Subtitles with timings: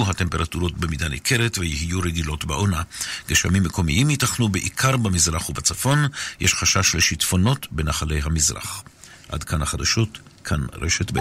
[0.00, 2.82] הטמפרטורות במידה ניכרת ויהיו רגילות בעונה.
[3.28, 6.06] גשמים מקומיים ייתכנו בעיקר במזרח ובצפון,
[6.40, 8.82] יש חשש לשיטפונות בנחלי המזרח.
[9.28, 11.18] עד כאן החדשות, כאן רשת ב'.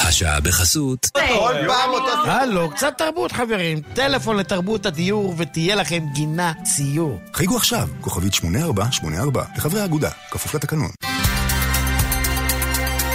[0.00, 1.06] השעה בחסות.
[1.12, 2.30] כל פעם אותו סיפור.
[2.30, 3.80] הלו, קצת תרבות חברים.
[3.94, 7.20] טלפון לתרבות הדיור ותהיה לכם גינה ציור.
[7.34, 10.90] חייגו עכשיו, כוכבית 8484, לחברי האגודה, כפוף לתקנון.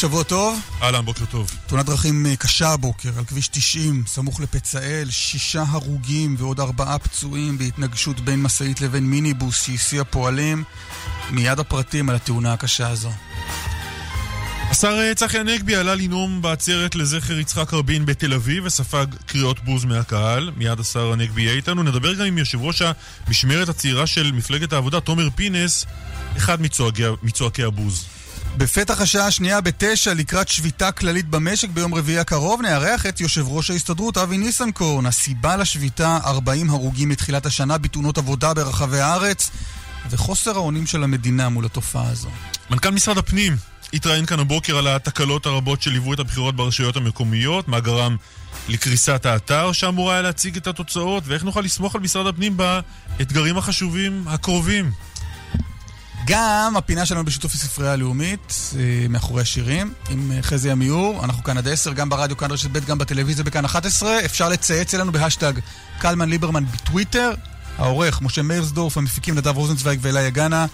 [0.00, 0.60] שבוע טוב.
[0.82, 1.50] אהלן, בוקר טוב.
[1.66, 7.58] תאונת דרכים אה, קשה הבוקר על כביש 90, סמוך לפצאל, שישה הרוגים ועוד ארבעה פצועים
[7.58, 10.64] בהתנגשות בין משאית לבין מיניבוס שהסיע פועלים.
[11.30, 13.10] מיד הפרטים על התאונה הקשה הזו.
[14.70, 19.84] השר אה, צחי הנגבי עלה לנאום בעצרת לזכר יצחק רבין בתל אביב וספג קריאות בוז
[19.84, 20.50] מהקהל.
[20.56, 21.82] מיד השר הנגבי יהיה איתנו.
[21.82, 22.82] נדבר גם עם יושב ראש
[23.26, 25.86] המשמרת הצעירה של מפלגת העבודה, תומר פינס,
[26.36, 28.19] אחד מצועקי, מצועקי הבוז.
[28.56, 33.70] בפתח השעה השנייה בתשע, לקראת שביתה כללית במשק ביום רביעי הקרוב, נארח את יושב ראש
[33.70, 35.06] ההסתדרות אבי ניסנקורן.
[35.06, 39.50] הסיבה לשביתה, 40 הרוגים מתחילת השנה בתאונות עבודה ברחבי הארץ,
[40.10, 42.28] וחוסר האונים של המדינה מול התופעה הזו.
[42.70, 43.56] מנכ"ל משרד הפנים
[43.92, 48.16] התראיין כאן הבוקר על התקלות הרבות שליוו את הבחירות ברשויות המקומיות, מה גרם
[48.68, 54.24] לקריסת האתר שאמור היה להציג את התוצאות, ואיך נוכל לסמוך על משרד הפנים באתגרים החשובים
[54.26, 54.90] הקרובים.
[56.26, 61.24] גם הפינה שלנו בשיתוף הספרייה הלאומית, אה, מאחורי השירים, עם אה, חזי עמיור.
[61.24, 64.24] אנחנו כאן עד 10, גם ברדיו, כאן רשת ב', גם בטלוויזיה בכאן 11.
[64.24, 65.52] אפשר לצייץ אלינו בהשטג
[65.98, 67.32] קלמן ליברמן בטוויטר.
[67.78, 70.66] העורך, משה מאירסדורף, המפיקים נדב רוזנצוויג ואלי יגנה.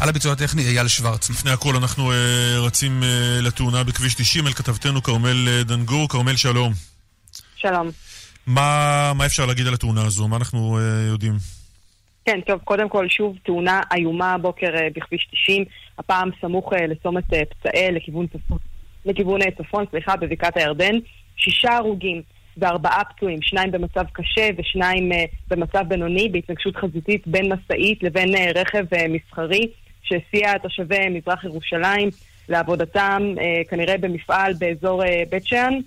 [0.00, 1.30] על הביצוע הטכני, אייל שוורץ.
[1.30, 2.14] לפני הכל אנחנו uh,
[2.58, 6.08] רצים uh, לתאונה בכביש 90 אל כתבתנו כרמל uh, דנגור.
[6.08, 6.72] כרמל, שלום.
[7.56, 7.90] שלום.
[8.46, 10.28] מה, מה אפשר להגיד על התאונה הזו?
[10.28, 11.38] מה אנחנו uh, יודעים?
[12.24, 15.64] כן, טוב, קודם כל שוב תאונה איומה הבוקר אה, בכביש 90,
[15.98, 18.58] הפעם סמוך אה, לצומת אה, פצאל לכיוון צפון,
[19.04, 20.94] לכיוון צפון, סליחה, בבקעת הירדן.
[21.36, 22.22] שישה הרוגים
[22.56, 25.12] וארבעה פצועים, שניים במצב קשה ושניים
[25.50, 29.66] במצב בינוני, בהתנגשות חזיתית בין משאית לבין רכב מסחרי
[30.02, 32.08] שהסיע תושבי מזרח ירושלים
[32.48, 33.34] לעבודתם,
[33.68, 35.78] כנראה במפעל באזור בית שאן.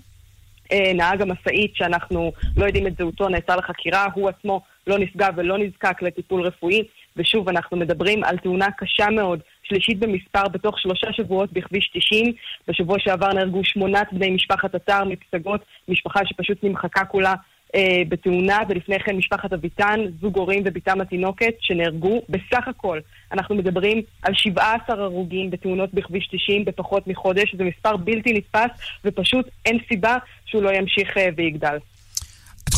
[0.94, 6.02] נהג המשאית שאנחנו לא יודעים את זהותו נעצר לחקירה, הוא עצמו לא נפגע ולא נזקק
[6.02, 6.84] לטיפול רפואי.
[7.16, 12.32] ושוב, אנחנו מדברים על תאונה קשה מאוד, שלישית במספר בתוך שלושה שבועות בכביש 90.
[12.68, 17.34] בשבוע שעבר נהרגו שמונת בני משפחת עטר מפסגות, משפחה שפשוט נמחקה כולה
[17.74, 22.22] אה, בתאונה, ולפני כן משפחת אביטן, זוג הורים ובתם התינוקת שנהרגו.
[22.28, 22.98] בסך הכל,
[23.32, 28.70] אנחנו מדברים על 17 הרוגים בתאונות בכביש 90 בפחות מחודש, זה מספר בלתי נתפס,
[29.04, 30.16] ופשוט אין סיבה
[30.46, 31.76] שהוא לא ימשיך אה, ויגדל.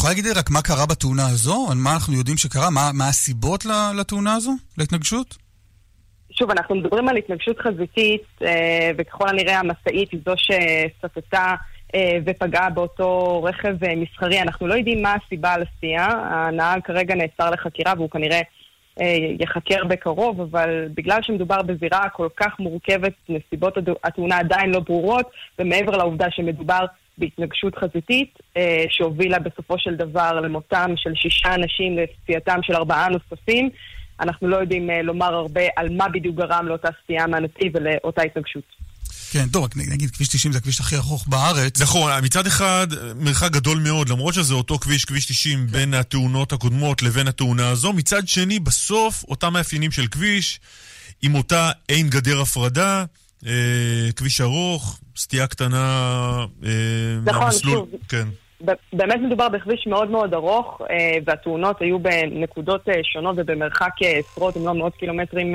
[0.00, 1.66] יכולה להגיד לי רק מה קרה בתאונה הזו?
[1.76, 2.70] מה אנחנו יודעים שקרה?
[2.70, 3.64] מה, מה הסיבות
[4.00, 4.52] לתאונה הזו?
[4.78, 5.36] להתנגשות?
[6.30, 11.54] שוב, אנחנו מדברים על התנגשות חזיתית, אה, וככל הנראה המשאית היא זו שסטתה
[11.94, 14.42] אה, ופגעה באותו רכב אה, מסחרי.
[14.42, 16.06] אנחנו לא יודעים מה הסיבה לסטייה.
[16.06, 18.40] הנהג כרגע נעצר לחקירה והוא כנראה
[19.40, 23.74] ייחקר בקרוב, אבל בגלל שמדובר בזירה כל כך מורכבת, נסיבות
[24.04, 26.84] התאונה עדיין לא ברורות, ומעבר לעובדה שמדובר
[27.20, 33.70] בהתנגשות חזיתית, אה, שהובילה בסופו של דבר למותם של שישה אנשים לפציעתם של ארבעה נוספים.
[34.20, 38.80] אנחנו לא יודעים אה, לומר הרבה על מה בדיוק גרם לאותה סטייה מהנתיב ולאותה התנגשות.
[39.32, 41.80] כן, טוב, רק נגיד כביש 90 זה הכביש הכי ארוך בארץ.
[41.82, 42.86] נכון, מצד אחד
[43.16, 45.66] מרחק גדול מאוד, למרות שזה אותו כביש, כביש 90, כן.
[45.66, 47.92] בין התאונות הקודמות לבין התאונה הזו.
[47.92, 50.60] מצד שני, בסוף, אותם מאפיינים של כביש,
[51.22, 53.04] עם אותה אין גדר הפרדה,
[53.46, 53.52] אה,
[54.16, 55.86] כביש ארוך, סטייה קטנה
[56.64, 56.70] אה,
[57.24, 57.74] נכון, מהמסלול.
[57.74, 57.88] שוב.
[58.08, 58.28] כן.
[58.92, 64.66] באמת מדובר בכביש מאוד מאוד ארוך, אה, והתאונות היו בנקודות אה, שונות ובמרחק עשרות אם
[64.66, 65.54] לא מאות קילומטרים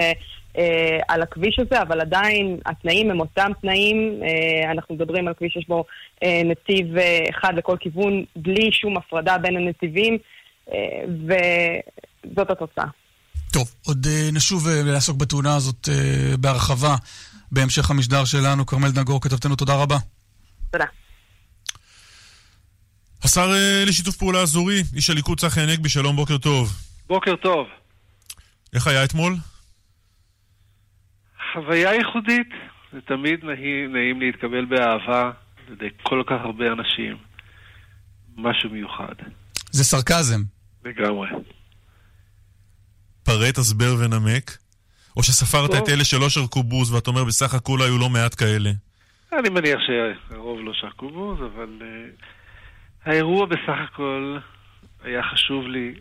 [1.08, 4.22] על הכביש הזה, אבל עדיין התנאים הם אותם תנאים.
[4.72, 5.86] אנחנו מדברים על כביש שיש בו
[6.24, 6.88] נתיב
[7.30, 10.18] אחד לכל כיוון, בלי שום הפרדה בין הנתיבים,
[12.28, 12.86] וזאת התוצאה.
[13.54, 15.90] טוב, עוד נשוב לעסוק בתאונה הזאת
[16.40, 16.96] בהרחבה.
[17.52, 18.66] בהמשך המשדר שלנו.
[18.66, 19.98] כרמל נגור, כתבתנו, תודה רבה.
[20.72, 20.86] תודה.
[23.24, 26.74] השר אה, לשיתוף פעולה אזורי, איש הליכוד צחי הנגבי, שלום, בוקר טוב.
[27.08, 27.68] בוקר טוב.
[28.74, 29.36] איך היה אתמול?
[31.54, 32.50] חוויה ייחודית.
[32.94, 35.32] זה תמיד נעים, נעים להתקבל באהבה
[35.68, 37.18] על ידי כל כך הרבה אנשים.
[38.38, 39.16] משהו מיוחד.
[39.72, 40.42] זה סרקזם.
[40.86, 41.30] לגמרי.
[43.24, 44.58] פרט, הסבר ונמק?
[45.18, 45.76] או שספרת טוב.
[45.76, 48.70] את אלה שלא שרקו בוז ואתה אומר בסך הכל היו לא מעט כאלה?
[49.40, 52.26] אני מניח שהרוב לא שרקו בוז, אבל uh,
[53.06, 54.38] האירוע בסך הכל
[55.04, 55.94] היה חשוב לי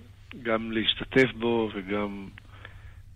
[0.42, 2.26] גם להשתתף בו וגם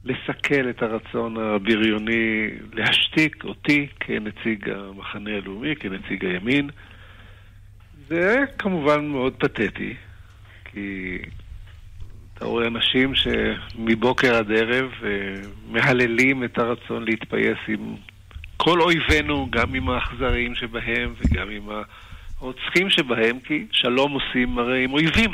[0.04, 6.70] לסכל את הרצון הבריוני להשתיק אותי כנציג המחנה הלאומי, כנציג הימין.
[8.08, 9.94] זה היה כמובן מאוד פתטי,
[10.64, 11.18] כי
[12.38, 15.10] אתה רואה אנשים שמבוקר עד ערב אה,
[15.68, 17.94] מהללים את הרצון להתפייס עם
[18.56, 21.62] כל אויבינו, גם עם האכזריים שבהם וגם עם
[22.40, 25.30] הרוצחים שבהם, כי שלום עושים הרי עם אויבים.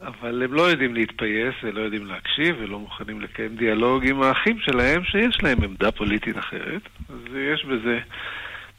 [0.00, 5.04] אבל הם לא יודעים להתפייס ולא יודעים להקשיב ולא מוכנים לקיים דיאלוג עם האחים שלהם
[5.04, 6.82] שיש להם עמדה פוליטית אחרת.
[7.08, 7.98] אז יש בזה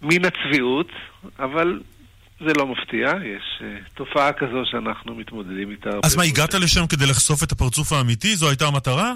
[0.02, 0.92] מן הצביעות,
[1.40, 1.80] אבל
[2.40, 3.64] זה לא מפתיע, יש uh,
[3.94, 5.90] תופעה כזו שאנחנו מתמודדים איתה.
[6.04, 8.36] אז מה, הגעת לשם כדי לחשוף את הפרצוף האמיתי?
[8.36, 9.14] זו הייתה המטרה?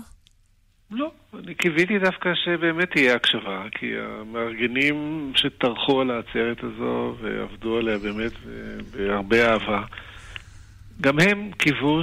[0.92, 7.98] לא, אני קיוויתי דווקא שבאמת תהיה הקשבה, כי המארגנים שטרחו על העצרת הזו ועבדו עליה
[7.98, 8.52] באמת אה,
[8.92, 9.82] בהרבה אהבה,
[11.02, 12.02] גם הם קיוו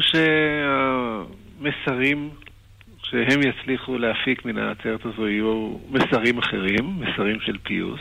[1.62, 2.30] שהמסרים
[3.02, 8.00] שהם יצליחו להפיק מן העצרת הזו יהיו מסרים אחרים, מסרים של פיוס.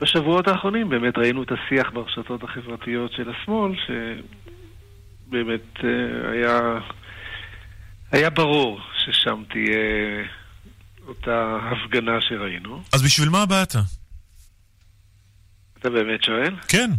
[0.00, 6.60] בשבועות האחרונים באמת ראינו את השיח ברשתות החברתיות של השמאל, שבאמת אה, היה,
[8.12, 10.24] היה ברור ששם תהיה
[11.08, 12.82] אותה הפגנה שראינו.
[12.92, 13.76] אז בשביל מה באת?
[15.78, 16.56] אתה באמת שואל?
[16.68, 16.90] כן.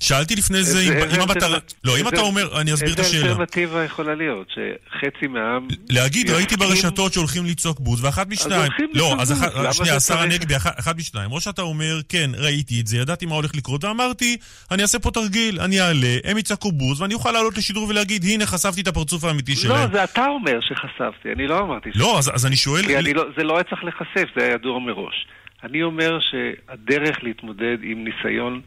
[0.00, 1.48] שאלתי לפני זה איזה- אם איזה המטרה...
[1.56, 3.30] אלטרנט- לא, אם איזה- אתה אומר, אני אסביר את איזה השאלה.
[3.30, 4.46] אלטרנטיבה יכולה להיות?
[4.50, 5.68] שחצי מהעם...
[5.90, 8.72] להגיד, ראיתי ברשתות שהולכים לצעוק בוז, ואחת משניים.
[8.94, 10.18] לא, אז שנייה, השר?
[10.18, 11.32] הנגבי, אחת משניים.
[11.32, 14.36] או שאתה אומר, כן, ראיתי את זה, ידעתי מה הולך לקרות, ואמרתי,
[14.70, 18.46] אני אעשה פה תרגיל, אני אעלה, הם יצעקו בוז, ואני אוכל לעלות לשידור ולהגיד, הנה,
[18.46, 19.92] חשפתי את הפרצוף האמיתי לא, שלהם.
[19.92, 22.82] זה אתה אומר שחשפתי, אני לא אמרתי לא, אז אני שואל...
[23.14, 25.26] לא, זה לא היה צריך להיחשף, זה היה ידוע מראש.
[25.64, 28.60] אני אומר שהדרך להתמודד עם ניסיון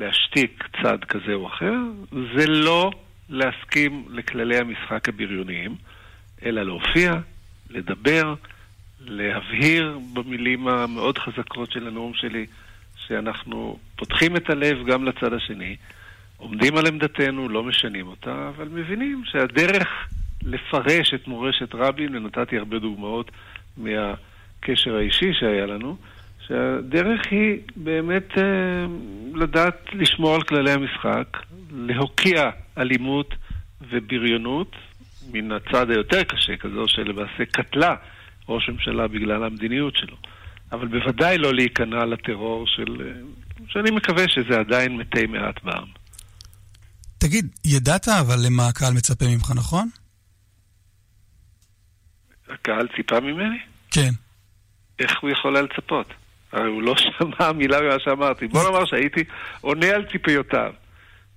[0.00, 1.74] להשתיק צד כזה או אחר,
[2.36, 2.90] זה לא
[3.28, 5.74] להסכים לכללי המשחק הבריוניים,
[6.44, 7.12] אלא להופיע,
[7.70, 8.34] לדבר,
[9.00, 12.46] להבהיר במילים המאוד חזקות של הנאום שלי,
[13.06, 15.76] שאנחנו פותחים את הלב גם לצד השני,
[16.36, 19.88] עומדים על עמדתנו, לא משנים אותה, אבל מבינים שהדרך
[20.42, 23.30] לפרש את מורשת רבין, ונתתי הרבה דוגמאות
[23.76, 25.96] מהקשר האישי שהיה לנו,
[26.50, 28.86] שהדרך היא באמת אה,
[29.34, 31.36] לדעת לשמור על כללי המשחק,
[31.70, 33.34] להוקיע אלימות
[33.90, 34.76] ובריונות
[35.32, 37.94] מן הצד היותר קשה, כזו שלמעשה קטלה
[38.48, 40.16] ראש ממשלה בגלל המדיניות שלו.
[40.72, 42.96] אבל בוודאי לא להיכנע לטרור של...
[43.00, 43.20] אה,
[43.68, 45.88] שאני מקווה שזה עדיין מתי מעט בעם.
[47.18, 49.88] תגיד, ידעת אבל למה הקהל מצפה ממך, נכון?
[52.48, 53.58] הקהל ציפה ממני?
[53.90, 54.10] כן.
[54.98, 56.06] איך הוא יכול היה לצפות?
[56.52, 58.46] הרי הוא לא שמע מילה ממה שאמרתי.
[58.48, 59.20] בוא נאמר שהייתי
[59.60, 60.72] עונה על ציפיותיו,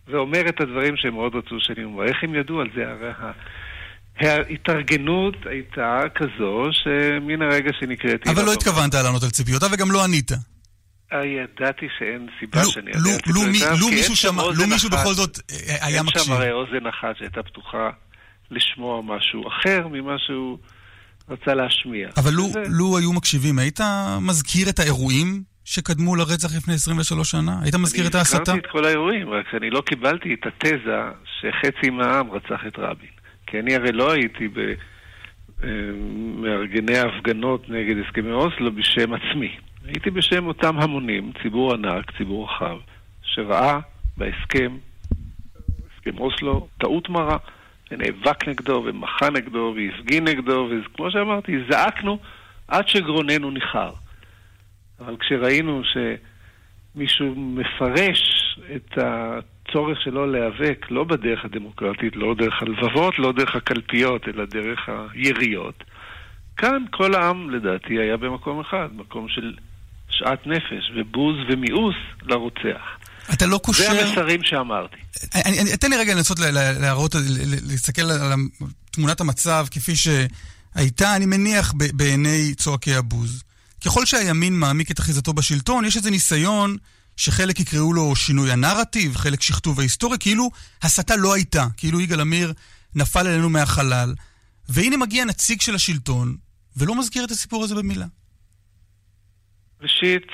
[0.08, 2.04] ואומר את הדברים שהם מאוד רצו שאני אומר.
[2.04, 2.84] איך הם ידעו על זה?
[2.92, 3.12] הרי
[4.20, 8.30] ההתארגנות הייתה כזו שמן הרגע שנקראתי...
[8.30, 10.32] אבל לא התכוונת לענות על ציפיותיו וגם לא ענית.
[11.14, 13.34] אה, ידעתי שאין סיבה שאני אענה על ציפיותיו,
[13.80, 14.90] לו אין מישהו שמע- לו מישהו.
[14.90, 16.24] בכל זאת אה, היה אין מקשיב.
[16.24, 17.90] שם הרי אוזן אחת שהייתה פתוחה
[18.52, 20.58] לשמוע משהו אחר ממה שהוא
[21.30, 22.10] רצה להשמיע.
[22.18, 23.80] אבל לו- זה- לו היו מקשיבים, היית
[24.22, 27.60] מזכיר את האירועים שקדמו לרצח לפני 23 שנה?
[27.64, 28.38] היית מזכיר את ההסתה?
[28.38, 30.98] אני הזכרתי את כל האירועים, רק שאני לא קיבלתי את התזה
[31.40, 33.10] שחצי מהעם רצח את רבין.
[33.48, 34.48] כי אני הרי לא הייתי
[35.62, 39.56] במארגני ההפגנות נגד הסכמי אוסלו בשם עצמי.
[39.86, 42.78] הייתי בשם אותם המונים, ציבור ענק, ציבור רחב,
[43.24, 43.80] שראה
[44.18, 44.78] בהסכם,
[45.98, 47.38] הסכם אוסלו, טעות מרה,
[47.94, 52.20] ונאבק נגדו, ומחה נגדו, והפגין נגדו, וכמו שאמרתי, זעקנו
[52.68, 53.92] עד שגרוננו ניחר.
[55.00, 55.82] אבל כשראינו
[56.96, 58.22] שמישהו מפרש
[58.76, 64.90] את הצורך שלו להיאבק לא בדרך הדמוקרטית, לא דרך הלבבות, לא דרך הקלפיות, אלא דרך
[65.14, 65.84] היריות,
[66.58, 69.54] כאן כל העם, לדעתי, היה במקום אחד, מקום של
[70.10, 72.98] שאט נפש ובוז ומיאוס לרוצח.
[73.34, 73.94] אתה לא קושר...
[73.94, 74.96] זה המסרים שאמרתי.
[75.36, 76.40] אני, אני, תן לי רגע לנסות
[76.80, 77.16] להראות,
[77.68, 78.34] להסתכל על
[78.92, 83.44] תמונת המצב כפי שהייתה, אני מניח, ב- בעיני צועקי הבוז.
[83.86, 86.78] ככל שהימין מעמיק את אחיזתו בשלטון, יש איזה ניסיון
[87.18, 90.50] שחלק יקראו לו שינוי הנרטיב, חלק שכתוב ההיסטוריה, כאילו
[90.82, 92.54] הסתה לא הייתה, כאילו יגאל עמיר
[92.96, 94.14] נפל אלינו מהחלל.
[94.70, 96.36] והנה מגיע נציג של השלטון,
[96.78, 98.06] ולא מזכיר את הסיפור הזה במילה.
[99.82, 100.28] ראשית,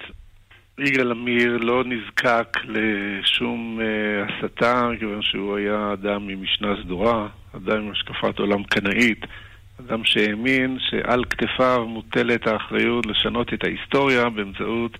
[0.81, 7.91] יגאל עמיר לא נזקק לשום uh, הסתה, כיוון שהוא היה אדם ממשנה סדורה, אדם עם
[7.91, 9.25] השקפת עולם קנאית,
[9.79, 14.97] אדם שהאמין שעל כתפיו מוטלת האחריות לשנות את ההיסטוריה באמצעות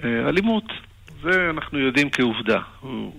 [0.00, 0.72] uh, אלימות.
[1.22, 2.60] זה אנחנו יודעים כעובדה.
[2.80, 3.12] הוא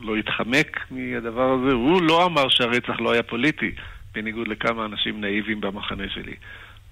[0.00, 3.70] לא התחמק מהדבר הזה, הוא לא אמר שהרצח לא היה פוליטי,
[4.14, 6.34] בניגוד לכמה אנשים נאיבים במחנה שלי.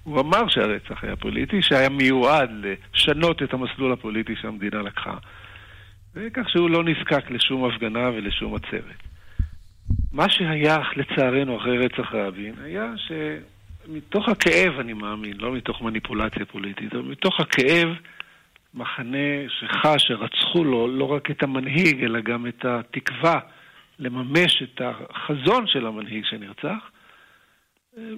[0.05, 2.49] הוא אמר שהרצח היה פוליטי, שהיה מיועד
[2.93, 5.17] לשנות את המסלול הפוליטי שהמדינה לקחה.
[6.13, 9.03] וכך שהוא לא נזקק לשום הפגנה ולשום עצרת.
[10.11, 16.93] מה שהיה, לצערנו, אחרי רצח רבין, היה שמתוך הכאב, אני מאמין, לא מתוך מניפולציה פוליטית,
[16.93, 17.89] אבל מתוך הכאב,
[18.73, 23.39] מחנה שחש שרצחו לו לא רק את המנהיג, אלא גם את התקווה
[23.99, 26.89] לממש את החזון של המנהיג שנרצח,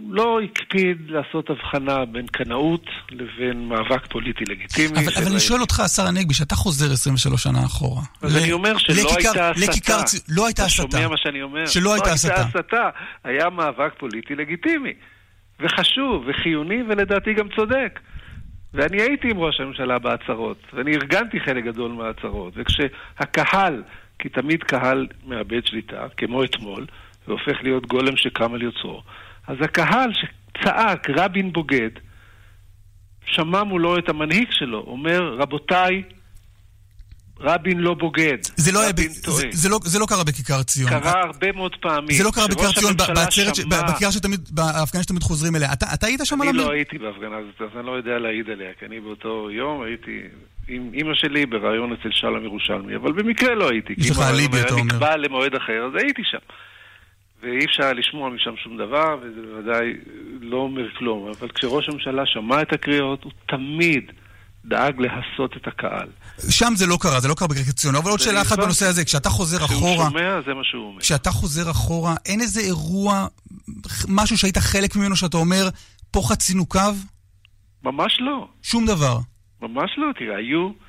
[0.10, 5.00] לא הקפיד לעשות הבחנה בין קנאות לבין מאבק פוליטי לגיטימי.
[5.00, 8.02] אבל, אבל אני שואל אותך, השר הנגבי, שאתה חוזר 23 שנה אחורה.
[8.22, 8.40] אז ל...
[8.40, 9.72] אני אומר שלא לכיכר, הייתה הסתה.
[9.72, 9.98] לכיכר,
[10.30, 10.84] לא הייתה הסתה.
[10.84, 11.66] אתה שומע מה שאני אומר?
[11.66, 12.34] שלא הייתה הסתה.
[12.34, 12.90] לא הייתה הסתה.
[13.24, 14.94] היה מאבק פוליטי לגיטימי.
[15.60, 18.00] וחשוב, וחיוני, ולדעתי גם צודק.
[18.74, 22.54] ואני הייתי עם ראש הממשלה בהצהרות, ואני ארגנתי חלק גדול מההצהרות.
[22.56, 23.84] וכשהקהל,
[24.20, 26.86] כי תמיד קהל מאבד שליטה, כמו אתמול,
[27.28, 29.02] והופך להיות גולם שקם על יוצרו,
[29.48, 31.90] אז הקהל שצעק רבין בוגד,
[33.26, 36.04] שמע מולו את המנהיג שלו, אומר, רבותיי,
[37.40, 39.26] רבין לא בוגד, זה לא, רבין ב...
[39.26, 39.38] טועה.
[39.38, 40.90] זה, זה, לא, זה לא קרה בכיכר ציון.
[40.90, 42.18] קרה הרבה מאוד פעמים.
[42.18, 43.84] זה לא קרה בכיכר ציון, בעצרת, שמע...
[43.84, 45.74] בכיכר שתמיד, בהפגנה שתמיד חוזרים אליה.
[45.74, 46.48] אתה, אתה היית שם על?
[46.48, 49.82] אני לא הייתי בהפגנה הזאת, אז אני לא יודע להעיד עליה, כי אני באותו יום
[49.82, 50.22] הייתי
[50.68, 53.94] עם אימא שלי בריאיון אצל שלום ירושלמי, אבל במקרה לא הייתי.
[53.98, 54.82] יש לך אליבי, אתה אומר.
[54.82, 56.38] אם נקבע למועד אחר, אז הייתי שם.
[57.42, 59.94] ואי אפשר לשמוע משם שום דבר, וזה בוודאי
[60.42, 61.32] לא אומר כלום.
[61.40, 64.12] אבל כשראש הממשלה שמע את הקריאות, הוא תמיד
[64.66, 66.08] דאג להסות את הקהל.
[66.50, 67.96] שם זה לא קרה, זה לא קרה בקריאת ציון.
[67.96, 69.92] אבל עוד שאלה אחת בנושא הזה, כשאתה חוזר אחורה...
[69.94, 71.02] כשהוא שומע, זה מה שהוא אומר.
[71.02, 73.28] כשאתה חוזר אחורה, אין איזה אירוע,
[74.08, 75.70] משהו שהיית חלק ממנו, שאתה אומר,
[76.12, 76.80] פה חצינו קו?
[77.84, 78.48] ממש לא.
[78.64, 79.18] שום דבר.
[79.62, 80.87] ממש לא, תראה, היו...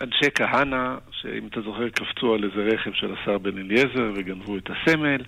[0.00, 4.70] אנשי כהנא, שאם אתה זוכר, קפצו על איזה רכב של השר בן אליעזר וגנבו את
[4.70, 5.22] הסמל,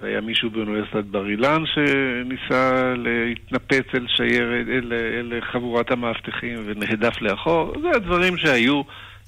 [0.00, 7.74] והיה מישהו באוניברסיטת בר אילן שניסה להתנפץ אל שיירת, אל, אל חבורת המאבטחים ונהדף לאחור.
[7.82, 8.82] זה הדברים שהיו,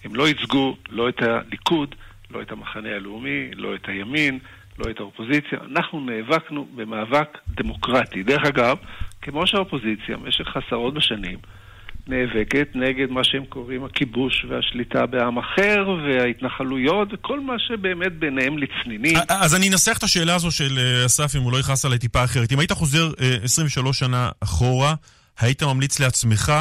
[0.04, 1.94] הם לא ייצגו לא את הליכוד,
[2.30, 4.38] לא את המחנה הלאומי, לא את הימין,
[4.78, 5.58] לא את האופוזיציה.
[5.70, 8.22] אנחנו נאבקנו במאבק דמוקרטי.
[8.22, 8.76] דרך אגב,
[9.22, 11.38] כמו שהאופוזיציה במשך עשרות בשנים
[12.08, 19.16] נאבקת נגד מה שהם קוראים הכיבוש והשליטה בעם אחר וההתנחלויות וכל מה שבאמת ביניהם לצנינים.
[19.28, 22.24] אז אני אנסח את השאלה הזו של אה, אסף, אם הוא לא יכעס עליי טיפה
[22.24, 22.52] אחרת.
[22.52, 23.10] אם היית חוזר
[23.42, 24.94] 23 אה, שנה אחורה,
[25.40, 26.52] היית ממליץ לעצמך,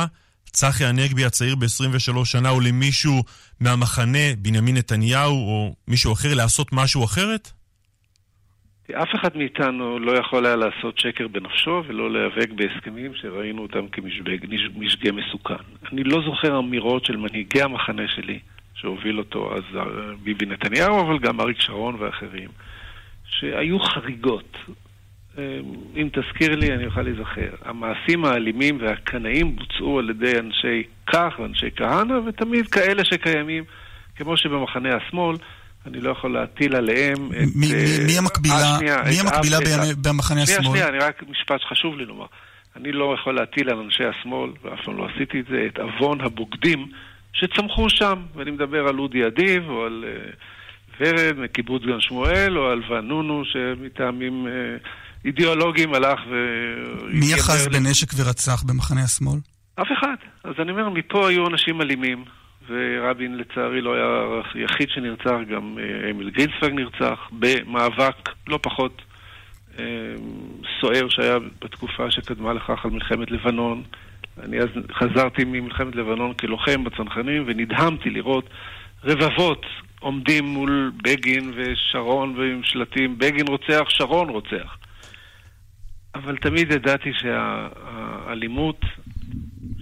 [0.52, 3.24] צחי הנגבי הצעיר ב-23 שנה, או למישהו
[3.60, 7.52] מהמחנה, בנימין נתניהו, או מישהו אחר, לעשות משהו אחרת?
[8.94, 15.12] אף אחד מאיתנו לא יכול היה לעשות שקר בנפשו ולא להיאבק בהסכמים שראינו אותם כמשגה
[15.14, 15.64] מסוכן.
[15.92, 18.40] אני לא זוכר אמירות של מנהיגי המחנה שלי,
[18.76, 19.84] שהוביל אותו אז אה,
[20.24, 22.50] ביבי נתניהו, אבל גם אריק שרון ואחרים,
[23.26, 24.58] שהיו חריגות.
[25.38, 25.60] אה,
[25.96, 27.50] אם תזכיר לי, אני אוכל להיזכר.
[27.66, 33.64] המעשים האלימים והקנאים בוצעו על ידי אנשי כך ואנשי כהנא, ותמיד כאלה שקיימים,
[34.16, 35.36] כמו שבמחנה השמאל,
[35.86, 37.56] אני לא יכול להטיל עליהם את...
[37.56, 37.68] מי,
[38.06, 39.58] מי המקבילה, אה, מי המקבילה
[40.02, 40.58] במחנה השמאל?
[40.58, 42.26] שנייה, שנייה, אני רק משפט שחשוב לי לומר.
[42.76, 46.22] אני לא יכול להטיל על אנשי השמאל, ואף פעם לא עשיתי את זה, את עוון
[46.22, 46.92] הבוגדים
[47.34, 48.22] שצמחו שם.
[48.36, 50.36] ואני מדבר על אודי אדיב, או על uh,
[51.00, 54.48] ורד מקיבוץ גן שמואל, או על ואנונו, שמטעמים
[55.26, 56.36] אידיאולוגיים הלך ו...
[57.08, 59.40] מי אחז בנשק ורצח במחנה השמאל?
[59.76, 60.16] אף אחד.
[60.44, 62.26] אז אני אומר, מפה היו אנשים אלימים.
[62.68, 69.02] ורבין לצערי לא היה היחיד שנרצח, גם אה, אמיל גרינצוויג נרצח, במאבק לא פחות
[69.80, 69.86] אה,
[70.82, 73.84] סוער שהיה בתקופה שקדמה לכך על מלחמת לבנון.
[74.44, 78.50] אני אז חזרתי ממלחמת לבנון כלוחם בצנחנים ונדהמתי לראות
[79.04, 79.66] רבבות
[80.00, 84.78] עומדים מול בגין ושרון ועם שלטים, בגין רוצח, שרון רוצח.
[86.16, 88.80] אבל תמיד ידעתי שהאלימות,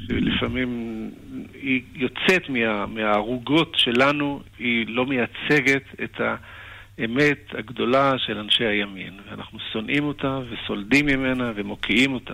[0.07, 1.11] שלפעמים
[1.53, 9.19] היא יוצאת מה, מהערוגות שלנו, היא לא מייצגת את האמת הגדולה של אנשי הימין.
[9.29, 12.33] ואנחנו שונאים אותה וסולדים ממנה ומוקיעים אותה.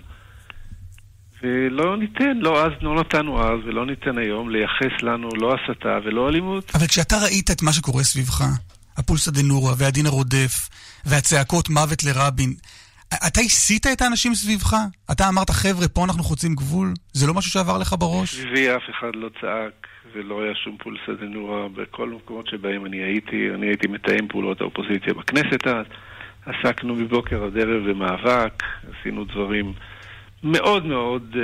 [1.42, 6.28] ולא ניתן, לא אז, לא נתנו אז ולא ניתן היום לייחס לנו לא הסתה ולא
[6.28, 6.70] אלימות.
[6.74, 8.44] אבל כשאתה ראית את מה שקורה סביבך,
[8.96, 10.68] הפולסא דנורא והדין הרודף
[11.04, 12.54] והצעקות מוות לרבין,
[13.14, 14.76] אתה הסית את האנשים סביבך?
[15.12, 16.94] אתה אמרת, חבר'ה, פה אנחנו חוצים גבול?
[17.12, 18.34] זה לא משהו שעבר לך בראש?
[18.34, 23.50] סביבי אף אחד לא צעק ולא היה שום פולסא דנורא בכל המקומות שבהם אני הייתי.
[23.54, 25.86] אני הייתי מתאם פעולות האופוזיציה בכנסת אז.
[26.46, 28.62] עסקנו מבוקר עד ערב במאבק,
[28.92, 29.72] עשינו דברים
[30.42, 31.42] מאוד מאוד אה,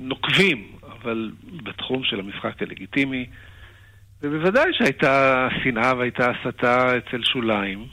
[0.00, 1.30] נוקבים, אבל
[1.62, 3.26] בתחום של המשחק הלגיטימי.
[4.22, 7.86] ובוודאי שהייתה שנאה והייתה הסתה אצל שוליים,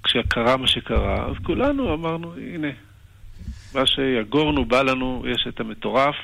[0.00, 2.68] וכשקרה מה שקרה, אז כולנו אמרנו, הנה,
[3.74, 6.14] מה שיגורנו בא לנו, יש את המטורף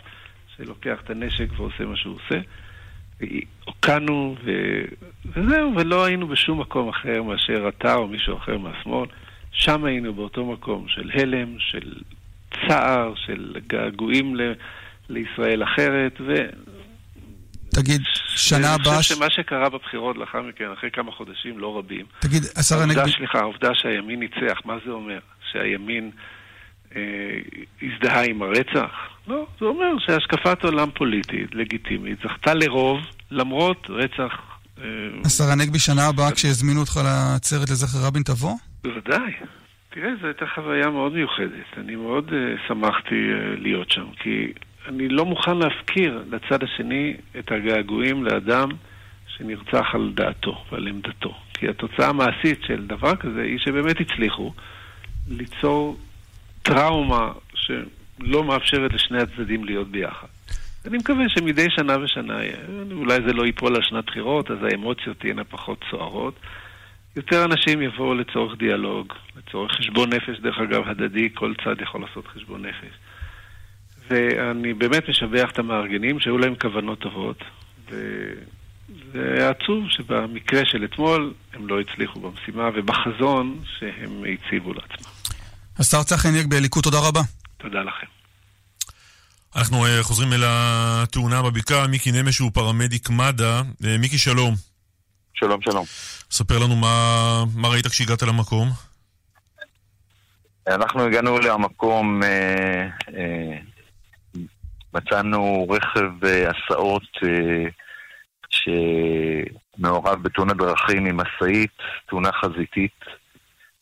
[0.57, 2.41] שלוקח את הנשק ועושה מה שהוא עושה.
[3.65, 4.51] הוקענו, ו...
[5.27, 9.09] וזהו, ולא היינו בשום מקום אחר מאשר אתה או מישהו אחר מהשמאל.
[9.53, 11.93] שם היינו באותו מקום של הלם, של
[12.69, 14.53] צער, של געגועים ל...
[15.09, 16.35] לישראל אחרת, ו...
[17.75, 18.01] תגיד,
[18.37, 18.93] שנה הבאה...
[18.93, 22.07] אני חושב שמה שקרה בבחירות לאחר מכן, אחרי כמה חודשים לא רבים...
[22.19, 23.11] תגיד, השר הנגבי...
[23.17, 25.19] סליחה, העובדה שהימין ניצח, מה זה אומר?
[25.53, 26.11] שהימין
[26.97, 27.01] אה,
[27.83, 28.91] הזדהה עם הרצח?
[29.29, 33.01] לא, זה אומר שהשקפת עולם פוליטית, לגיטימית, זכתה לרוב,
[33.31, 34.33] למרות רצח...
[34.81, 34.85] אה,
[35.27, 38.55] השר הנגבי, שנה הבאה כשיזמינו אותך לעצרת לזכר רבין תבוא?
[38.85, 39.33] בוודאי.
[39.91, 41.67] תראה, זו הייתה חוויה מאוד מיוחדת.
[41.77, 44.53] אני מאוד uh, שמחתי uh, להיות שם, כי
[44.89, 48.69] אני לא מוכן להפקיר לצד השני את הגעגועים לאדם
[49.27, 51.35] שנרצח על דעתו ועל עמדתו.
[51.55, 54.53] כי התוצאה המעשית של דבר כזה היא שבאמת הצליחו
[55.29, 55.97] ליצור
[56.63, 60.27] טראומה שלא מאפשרת לשני הצדדים להיות ביחד.
[60.85, 62.39] אני מקווה שמדי שנה ושנה,
[62.93, 66.35] אולי זה לא ייפול על שנת בחירות, אז האמוציות תהיינה פחות סוערות.
[67.17, 72.27] יותר אנשים יבואו לצורך דיאלוג, לצורך חשבון נפש, דרך אגב, הדדי, כל צד יכול לעשות
[72.27, 72.95] חשבון נפש.
[74.11, 77.39] ואני באמת משבח את המארגנים שהיו להם כוונות טובות,
[77.91, 85.13] וזה עצוב שבמקרה של אתמול הם לא הצליחו במשימה ובחזון שהם הציבו לעצמם.
[85.79, 87.21] השר צחי הנגבי, הליכוד, תודה רבה.
[87.59, 88.07] תודה לכם.
[89.57, 93.63] אנחנו uh, חוזרים אל התאונה בבקעה, מיקי נמש הוא פרמדיק מד"א.
[93.83, 94.55] Uh, מיקי, שלום.
[95.35, 95.85] שלום, שלום.
[96.31, 98.69] ספר לנו מה, מה ראית כשהגעת למקום.
[100.67, 103.59] אנחנו הגענו למקום, אה, אה,
[104.95, 107.65] מצאנו רכב אה, הסעות אה,
[108.51, 111.77] שמעורב בתאונת דרכים עם משאית,
[112.07, 113.01] תאונה חזיתית.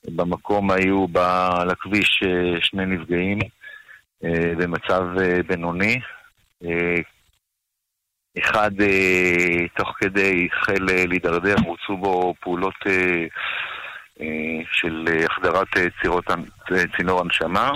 [0.04, 1.06] במקום היו
[1.60, 3.38] על הכביש אה, שני נפגעים
[4.58, 5.02] במצב
[5.46, 6.00] בינוני.
[8.38, 8.70] אחד
[9.76, 12.74] תוך כדי החל להידרדר, בוצעו בו פעולות
[14.72, 15.68] של החדרת
[16.96, 17.70] צינור הנשמה.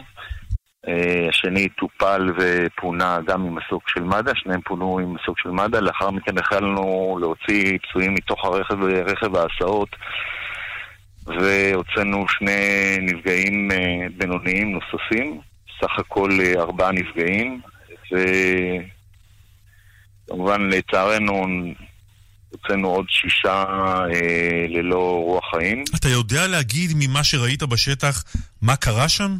[0.89, 5.81] אה, השני טופל ופונה גם עם מסוק של מד"א, שניהם פונו עם מסוק של מד"א.
[5.81, 9.97] לאחר מכן החלנו להוציא פצועים מתוך הרכב, רכב ההסעות.
[11.27, 13.77] והוצאנו שני נפגעים אה,
[14.17, 15.41] בינוניים נוספים,
[15.81, 17.61] סך הכל אה, ארבעה נפגעים,
[20.29, 21.47] וכמובן לצערנו
[22.51, 23.65] הוצאנו עוד שישה
[24.15, 25.85] אה, ללא רוח חיים.
[25.95, 28.25] אתה יודע להגיד ממה שראית בשטח
[28.63, 29.37] מה קרה שם?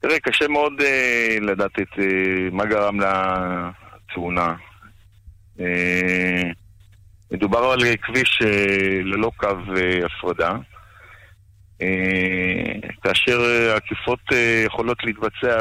[0.00, 4.54] תראה, קשה מאוד אה, לדעת את אה, מה גרם לתאונה.
[5.60, 6.50] אה,
[7.30, 10.56] מדובר על כביש אה, ללא קו אה, הפרדה,
[11.82, 13.40] אה, כאשר
[13.76, 14.20] עקיפות
[14.66, 15.58] יכולות להתבצע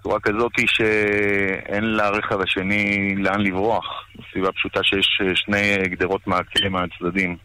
[0.00, 7.36] בצורה כזאת שאין לרכב השני לאן לברוח, בסביבה פשוטה שיש שני גדרות מעקה מהצדדים.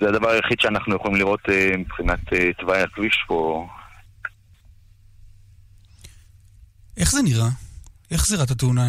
[0.00, 1.40] זה הדבר היחיד שאנחנו יכולים לראות
[1.78, 2.20] מבחינת
[2.58, 3.68] תוואי הכביש פה.
[6.96, 7.48] איך זה נראה?
[8.10, 8.82] איך זירת התאונה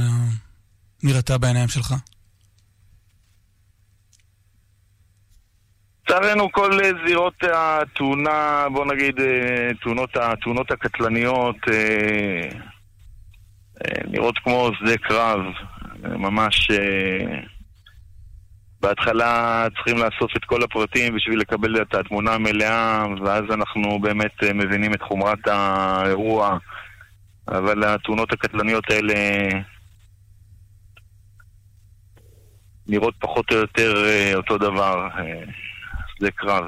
[1.03, 1.93] נראתה בעיניים שלך?
[6.09, 6.71] לצערנו כל
[7.05, 12.49] זירות התאונה, בוא נגיד, אה, תאונות, התאונות הקטלניות אה,
[13.85, 15.39] אה, נראות כמו שדה קרב,
[16.03, 16.71] ממש
[18.81, 24.93] בהתחלה צריכים לאסוף את כל הפרטים בשביל לקבל את התמונה המלאה ואז אנחנו באמת מבינים
[24.93, 26.57] את חומרת האירוע
[27.47, 29.13] אבל התאונות הקטלניות האלה
[32.89, 35.43] נראות פחות או יותר אה, אותו דבר, אה,
[36.17, 36.63] שדה קרב.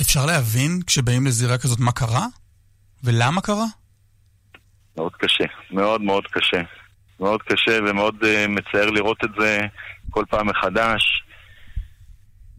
[0.00, 2.26] אפשר להבין כשבאים לזירה כזאת מה קרה?
[3.04, 3.66] ולמה קרה?
[4.96, 6.62] מאוד קשה, מאוד מאוד קשה.
[7.20, 9.60] מאוד קשה ומאוד uh, מצער לראות את זה
[10.10, 11.22] כל פעם מחדש.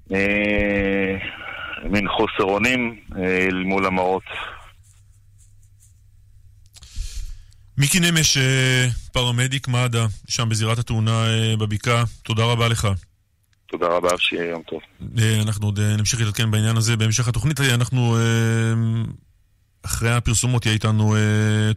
[0.09, 0.13] Uh,
[1.83, 3.15] מין חוסר אונים uh,
[3.65, 4.23] מול המראות.
[7.77, 12.87] מיקי נמש, אה, פרמדיק מד"א, שם בזירת התאונה אה, בבקעה, תודה רבה לך.
[13.65, 14.79] תודה רבה, שיהיה יום טוב.
[15.41, 17.59] אנחנו עוד נמשיך להתעדכן בעניין הזה בהמשך התוכנית.
[17.61, 18.17] אנחנו,
[19.87, 21.15] אחרי הפרסומות, יהיה איתנו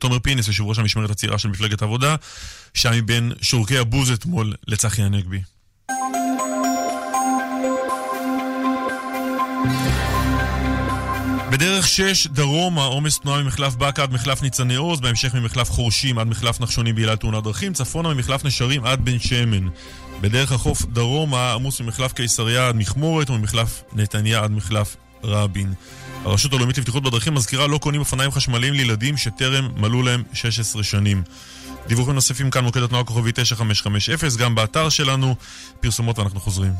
[0.01, 2.17] תומר פינס, יושב ראש המשמרת הצעירה של מפלגת העבודה,
[2.75, 5.41] שם מבין שורקי הבוז אתמול לצחי הנגבי.
[11.51, 16.27] בדרך 6 דרומה, עומס תנועה ממחלף באקה עד מחלף ניצני עוז, בהמשך ממחלף חורשים עד
[16.27, 19.69] מחלף נחשונים בגלל תאונת דרכים, צפונה ממחלף נשרים עד בן שמן.
[20.21, 25.75] בדרך החוף דרומה, עמוס ממחלף קיסריה עד מכמורת וממחלף נתניה עד מחלף רבין.
[26.25, 31.23] הרשות הלאומית לבטיחות בדרכים מזכירה לא קונים אופניים חשמליים לילדים שטרם מלאו להם 16 שנים.
[31.89, 35.35] דיווחים נוספים כאן מוקד התנועה כוכבי 9550, גם באתר שלנו,
[35.81, 36.73] פרסומות ואנחנו חוזרים.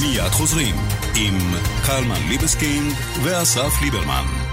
[0.00, 0.76] מיד חוזרים
[1.14, 1.38] עם
[1.86, 4.43] קלמן ליבסקינג ואסף ליברמן.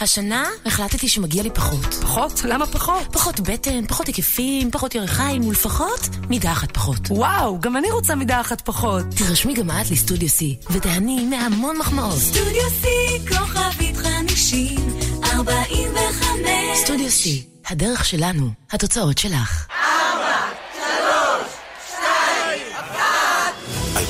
[0.00, 1.94] השנה החלטתי שמגיע לי פחות.
[1.94, 2.44] פחות?
[2.44, 3.12] למה פחות?
[3.12, 6.98] פחות בטן, פחות היקפים, פחות ירחיים ולפחות מידה אחת פחות.
[7.10, 9.04] וואו, גם אני רוצה מידה אחת פחות.
[9.16, 12.18] תירשמי גם את לסטודיו C ותהני מהמון מחמאות.
[12.18, 12.86] סטודיו C,
[13.28, 16.78] כוכבית חמישים, ארבעים וחמש.
[16.84, 17.28] סטודיו C,
[17.70, 19.66] הדרך שלנו, התוצאות שלך.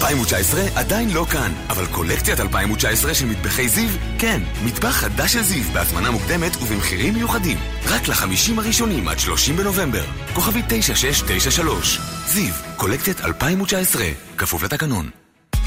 [0.04, 3.88] 2019 עדיין לא כאן, אבל קולקציית 2019 של מטבחי זיו,
[4.18, 7.58] כן, מטבח חדש של זיו בהזמנה מוקדמת ובמחירים מיוחדים.
[7.86, 10.04] רק לחמישים הראשונים עד 30 בנובמבר.
[10.34, 12.00] כוכבי 9693.
[12.26, 14.04] זיו, קולקציית 2019,
[14.36, 15.10] כפוף לתקנון.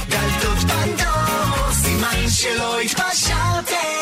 [0.10, 3.97] דלתות בנדור, סימן שלא התפשרתם.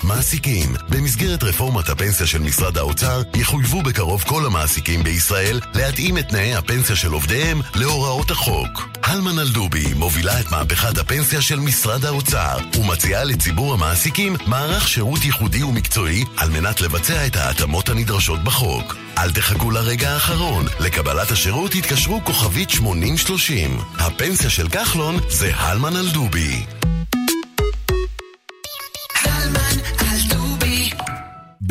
[0.05, 6.55] מעסיקים, במסגרת רפורמת הפנסיה של משרד האוצר, יחויבו בקרוב כל המעסיקים בישראל להתאים את תנאי
[6.55, 8.89] הפנסיה של עובדיהם להוראות החוק.
[9.03, 15.63] הלמן אלדובי מובילה את מהפכת הפנסיה של משרד האוצר, ומציעה לציבור המעסיקים מערך שירות ייחודי
[15.63, 18.97] ומקצועי על מנת לבצע את ההתאמות הנדרשות בחוק.
[19.19, 23.79] אל תחכו לרגע האחרון, לקבלת השירות התקשרו כוכבית 8030.
[23.99, 26.65] הפנסיה של כחלון זה הלמן אלדובי.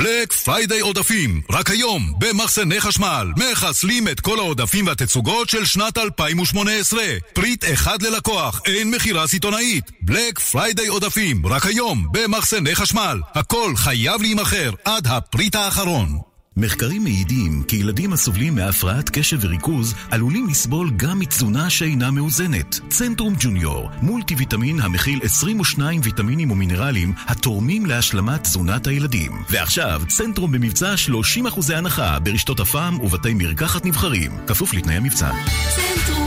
[0.04, 7.04] Black Friday עודפים, רק היום, במחסני חשמל, מחסלים את כל העודפים והתצוגות של שנת 2018.
[7.34, 9.92] פריט אחד ללקוח, אין מכירה סיטונאית.
[10.02, 13.22] Black Friday עודפים, רק היום, במחסני חשמל.
[13.34, 16.33] הכל חייב להימכר עד הפריט האחרון.
[16.58, 22.80] מחקרים מעידים כי ילדים הסובלים מהפרעת קשב וריכוז עלולים לסבול גם מתזונה שאינה מאוזנת.
[22.90, 29.32] צנטרום ג'וניור, מולטי ויטמין המכיל 22 ויטמינים ומינרלים התורמים להשלמת תזונת הילדים.
[29.50, 30.94] ועכשיו, צנטרום במבצע
[31.46, 35.32] 30% הנחה ברשתות הפעם ובתי מרקחת נבחרים, כפוף לתנאי המבצע.
[35.76, 36.23] צנטרום,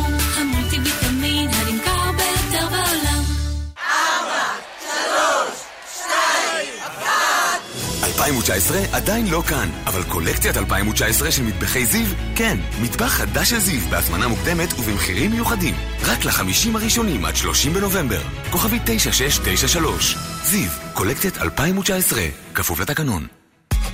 [8.27, 13.81] 2019 עדיין לא כאן, אבל קולקציית 2019 של מטבחי זיו, כן, מטבח חדש של זיו
[13.91, 15.75] בהזמנה מוקדמת ובמחירים מיוחדים.
[16.03, 18.21] רק לחמישים הראשונים עד 30 בנובמבר.
[18.51, 20.17] כוכבי 9693.
[20.45, 22.21] זיו, קולקציית 2019,
[22.55, 23.27] כפוף לתקנון.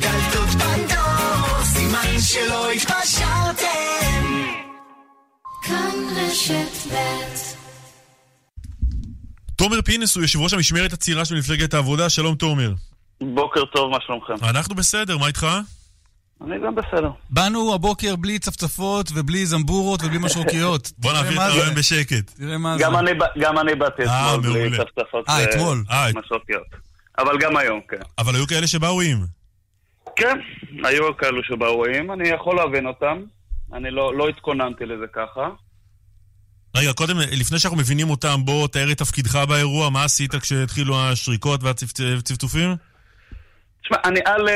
[0.00, 4.24] דלתות בנדור, סימן שלא התפשרתם.
[5.62, 7.22] כאן רשת ב'
[9.56, 12.72] תומר פינס הוא יושב ראש המשמרת הצעירה של מפלגת העבודה, שלום תומר.
[13.34, 14.34] בוקר טוב, מה שלומכם?
[14.42, 15.46] אנחנו בסדר, מה איתך?
[16.46, 17.10] אני גם בסדר.
[17.30, 20.92] באנו הבוקר בלי צפצפות ובלי זמבורות ובלי משרוקיות.
[20.98, 22.30] בוא נעביר את הרעיון בשקט.
[22.30, 22.84] תראה מה זה.
[22.84, 24.78] גם אני, גם אני באתי אה, אתמול בלי.
[24.78, 26.06] צפצפות אה.
[26.14, 26.66] ומשרוקיות.
[27.18, 27.96] אבל גם היום, כן.
[28.18, 29.18] אבל היו כאלה שבאו עם.
[30.16, 30.38] כן,
[30.84, 33.22] היו כאלו שבאו עם, אני יכול להבין אותם.
[33.72, 35.48] אני לא, לא התכוננתי לזה ככה.
[36.76, 41.60] רגע, קודם, לפני שאנחנו מבינים אותם, בוא תאר את תפקידך באירוע, מה עשית כשהתחילו השריקות
[41.62, 42.76] והצפצופים?
[43.82, 44.50] תשמע, אני א',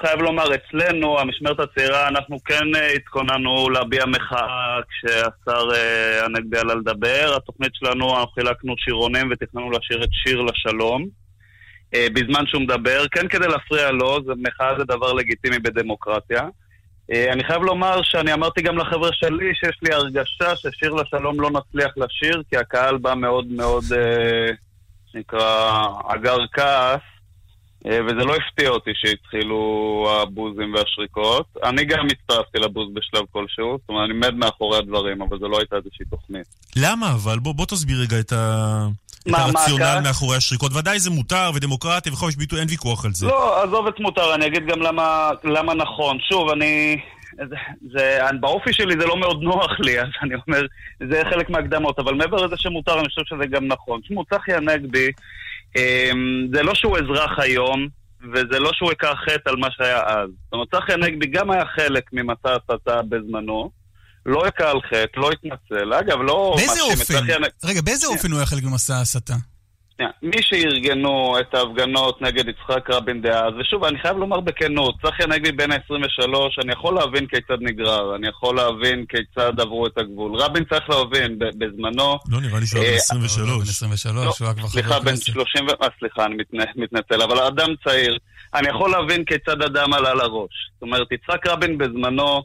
[0.00, 6.74] חייב לומר, אצלנו, המשמרת הצעירה, אנחנו כן אה, התכוננו להביע מחאה כשהשר אה, הנגבי עלה
[6.74, 7.34] לדבר.
[7.36, 11.06] התוכנית שלנו, אנחנו חילקנו שירונים ותכננו לשיר את שיר לשלום.
[11.94, 16.42] אה, בזמן שהוא מדבר, כן כדי להפריע לו, זה, מחאה זה דבר לגיטימי בדמוקרטיה.
[17.32, 21.92] אני חייב לומר שאני אמרתי גם לחבר'ה שלי שיש לי הרגשה ששיר לשלום לא נצליח
[21.96, 23.84] לשיר, כי הקהל בא מאוד מאוד,
[25.14, 25.70] נקרא,
[26.08, 27.00] אגר כעס,
[27.86, 29.58] וזה לא הפתיע אותי שהתחילו
[30.22, 31.46] הבוזים והשריקות.
[31.62, 35.58] אני גם הצטרפתי לבוז בשלב כלשהו, זאת אומרת, אני מת מאחורי הדברים, אבל זו לא
[35.58, 36.46] הייתה איזושהי תוכנית.
[36.76, 37.38] למה אבל?
[37.38, 38.86] בוא, בוא תסביר רגע את, ה...
[39.22, 40.06] את מה, מה הרציונל הכעס?
[40.06, 40.72] מאחורי השריקות.
[40.72, 43.26] ודאי זה מותר ודמוקרטיה וחופש ביטוי, אין ויכוח על זה.
[43.26, 46.18] לא, עזוב את מותר, אני אגיד גם למה, למה נכון.
[46.20, 46.96] שוב, אני...
[47.36, 47.56] זה,
[47.92, 50.60] זה, באופי שלי זה לא מאוד נוח לי, אז אני אומר,
[51.10, 54.00] זה חלק מהקדמות, אבל מעבר לזה שמותר, אני חושב שזה גם נכון.
[54.00, 55.10] תשמעו, צחי הנגבי,
[56.54, 57.88] זה לא שהוא אזרח היום,
[58.32, 60.28] וזה לא שהוא ייקח חטא על מה שהיה אז.
[60.44, 63.70] זאת אומרת, צחי הנגבי גם היה חלק ממסע הסתה בזמנו,
[64.26, 65.92] לא על חטא, לא התנצל.
[65.92, 66.54] אגב, לא...
[66.56, 67.14] באיזה אופן?
[67.64, 69.34] רגע, באיזה אופן הוא היה חלק ממסע ההסתה?
[69.96, 75.22] שנייה, מי שארגנו את ההפגנות נגד יצחק רבין דאז, ושוב, אני חייב לומר בכנות, צחי
[75.22, 80.36] הנגבי בן ה-23, אני יכול להבין כיצד נגרר, אני יכול להבין כיצד עברו את הגבול.
[80.36, 82.18] רבין צריך להבין, בזמנו...
[82.28, 83.48] לא, נראה לי שהוא היה בן 23.
[83.48, 85.26] בן 23, הוא היה כבר סליחה, חבר בן כנסת.
[85.26, 85.70] 30 ו...
[85.82, 86.58] אה, סליחה, אני מתנ...
[86.76, 88.18] מתנצל, אבל אדם צעיר,
[88.54, 90.70] אני יכול להבין כיצד אדם עלה לראש.
[90.74, 92.42] זאת אומרת, יצחק רבין בזמנו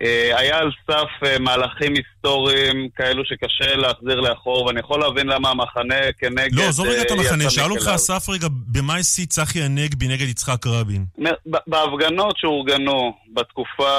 [0.00, 6.12] היה על סף אה, מהלכים היסטוריים כאלו שקשה להחזיר לאחור, ואני יכול להבין למה המחנה
[6.18, 6.54] כנגד...
[6.54, 7.88] לא, עזוב רגע את אה, המחנה, שאל אותך.
[7.94, 11.04] אסף רגע, במה הסית צחי הנגבי נגד יצחק רבין?
[11.66, 13.92] בהפגנות שאורגנו בתקופה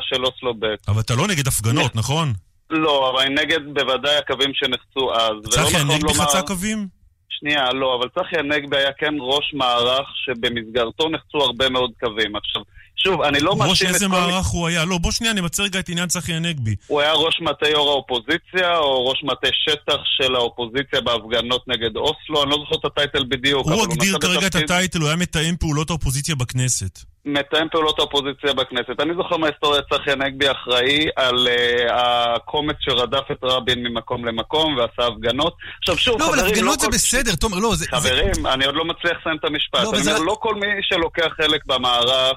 [0.00, 0.66] של אוסלו ב'.
[0.88, 2.32] אבל אתה לא נגד הפגנות, נכון?
[2.70, 5.32] לא, אבל אני נגד בוודאי הקווים שנחצו אז.
[5.50, 6.88] צחי נכון הנגבי חצה קווים?
[7.28, 12.36] שנייה, לא, אבל צחי הנגבי היה כן ראש מערך שבמסגרתו נחצו הרבה מאוד קווים.
[12.36, 12.62] עכשיו,
[13.02, 14.12] שוב, אני לא ראש מאשים את איזה כל...
[14.12, 14.84] מערך הוא היה?
[14.84, 16.74] לא, בוא שנייה, נמצה רגע את עניין צחי הנגבי.
[16.86, 22.42] הוא היה ראש מטה יו"ר האופוזיציה, או ראש מטה שטח של האופוזיציה בהפגנות נגד אוסלו,
[22.42, 23.66] אני לא זוכר את הטייטל בדיוק.
[23.66, 26.98] אבל הוא הגדיר כרגע את הטייטל, הוא היה מתאם פעולות האופוזיציה בכנסת.
[27.24, 29.00] מתאם פעולות האופוזיציה בכנסת.
[29.00, 35.08] אני זוכר מההיסטוריה צחי הנגבי אחראי על uh, הקומץ שרדף את רבין ממקום למקום ועשה
[35.12, 35.56] הפגנות.
[35.78, 36.92] עכשיו שוב, לא, אבל חברים, הפגנות זה כל...
[36.92, 37.76] בסדר, תומר, לא, זה...
[37.76, 39.80] זה- חברים, אני עוד לא מצליח לסיים את המשפט.
[39.82, 42.36] לא, אני אומר, לא כל מי שלוקח חלק במערך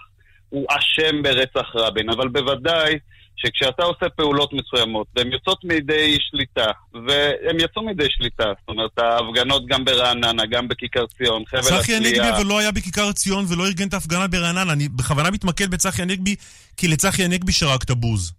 [0.53, 2.93] הוא אשם ברצח רבין, אבל בוודאי
[3.35, 6.71] שכשאתה עושה פעולות מסוימות, והן יוצאות מידי שליטה,
[7.07, 12.29] והן יצאו מידי שליטה, זאת אומרת, ההפגנות גם ברעננה, גם בכיכר ציון, חבל צחי הנגבי.
[12.29, 14.73] אבל לא היה בכיכר ציון ולא ארגן את ההפגנה ברעננה.
[14.73, 16.35] אני בכוונה מתמקד בצחי הנגבי,
[16.77, 18.33] כי לצחי הנגבי שרקת בוז.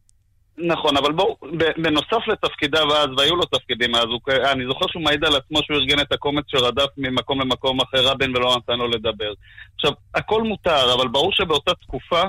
[0.58, 1.36] נכון, אבל בואו,
[1.76, 4.20] בנוסף לתפקידיו אז, והיו לו תפקידים אז, הוא,
[4.52, 8.36] אני זוכר שהוא מעיד על עצמו שהוא ארגן את הקומץ שרדף ממקום למקום אחרי רבין
[8.36, 9.32] ולא נתן לו לדבר.
[9.74, 12.22] עכשיו, הכל מותר, אבל ברור שבאותה תקופה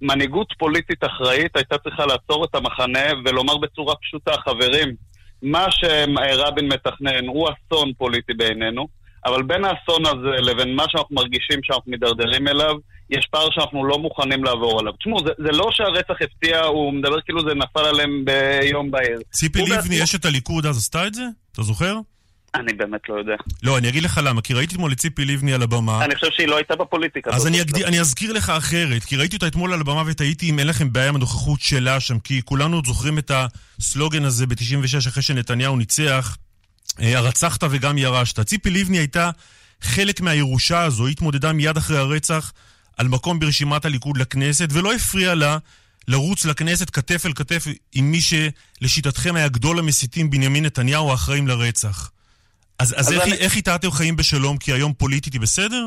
[0.00, 4.94] מנהיגות פוליטית אחראית הייתה צריכה לעצור את המחנה ולומר בצורה פשוטה, חברים,
[5.42, 8.86] מה שרבין מתכנן הוא אסון פוליטי בעינינו,
[9.24, 12.76] אבל בין האסון הזה לבין מה שאנחנו מרגישים שאנחנו מידרדרים אליו,
[13.18, 14.92] יש פער שאנחנו לא מוכנים לעבור עליו.
[14.92, 19.18] תשמעו, זה, זה לא שהרצח הפתיע, הוא מדבר כאילו זה נפל עליהם ביום בהיר.
[19.32, 21.22] ציפי לבני, בעצמו- יש את הליכוד אז עשתה את זה?
[21.52, 21.96] אתה זוכר?
[22.54, 23.34] אני באמת לא יודע.
[23.62, 26.04] לא, אני אגיד לך למה, כי ראיתי אתמול את ציפי לבני על הבמה.
[26.04, 27.30] אני חושב שהיא לא הייתה בפוליטיקה.
[27.30, 27.86] אז אני, אגדיר, שלב.
[27.86, 31.08] אני אזכיר לך אחרת, כי ראיתי אותה אתמול על הבמה ותהיתי אם אין לכם בעיה
[31.08, 33.30] עם הנוכחות שלה שם, כי כולנו עוד זוכרים את
[33.78, 36.36] הסלוגן הזה ב-96 אחרי שנתניהו ניצח,
[37.00, 38.40] אה, הרצחת וגם ירשת.
[38.40, 39.30] ציפי לבני הייתה
[39.80, 42.52] חלק מהירושה הזו, היא התמודדה מיד אחרי הרצח
[42.96, 45.58] על מקום ברשימת הליכוד לכנסת, ולא הפריע לה
[46.08, 52.10] לרוץ לכנסת כתף אל כתף עם מי שלשיטתכם היה גדול המסיתים בנימין נתניהו האחראים לרצח.
[52.78, 54.56] אז, אז, אז איך, אני- איך איתה אתם חיים בשלום?
[54.56, 55.86] כי היום פוליטית היא בסדר?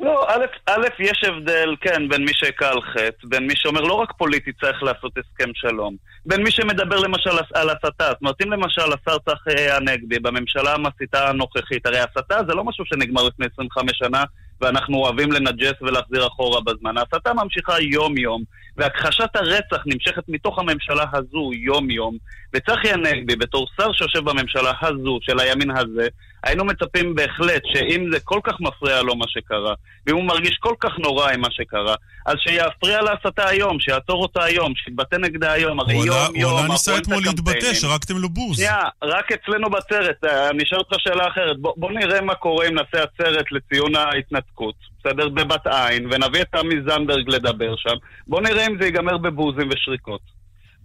[0.00, 3.92] לא, א', א', יש הבדל, כן, בין מי שהכה על חטא, בין מי שאומר לא
[3.94, 8.04] רק פוליטית צריך לעשות הסכם שלום, בין מי שמדבר למשל על הסתה.
[8.08, 12.84] זאת אומרת, אם למשל השר צחי הנגבי בממשלה המסיתה הנוכחית, הרי הסתה זה לא משהו
[12.86, 14.24] שנגמר לפני 25 שנה,
[14.60, 16.98] ואנחנו אוהבים לנג'ס ולהחזיר אחורה בזמן.
[16.98, 18.42] ההסתה ממשיכה יום-יום,
[18.76, 22.16] והכחשת הרצח נמשכת מתוך הממשלה הזו יום-יום,
[22.54, 26.08] וצחי הנגבי, בתור שר שיושב בממשלה הזו, של הימין הזה,
[26.44, 29.74] היינו מצפים בהחלט שאם זה כל כך מפריע לו מה שקרה,
[30.06, 31.94] ואם הוא מרגיש כל כך נורא עם מה שקרה,
[32.26, 35.80] אז שיפריע להסתה היום, שיעצור אותה היום, שיתבטא נגדה היום.
[35.80, 37.74] הרי הוא עלה- יום יום, הוא עלה אנחנו ניסה רואים את אתמול להתבטא.
[37.74, 38.56] שרקתם לו בוז.
[38.56, 41.58] שנייה, רק אצלנו בעצרת, אה, אני אשאל אותך שאלה אחרת.
[41.60, 45.28] בוא, בוא נראה מה קורה אם נעשה עצרת לציון ההתנתקות, בסדר?
[45.28, 47.94] בבת עין, ונביא את תמי זנדברג לדבר שם.
[48.26, 50.20] בוא נראה אם זה ייגמר בבוזים ושריקות.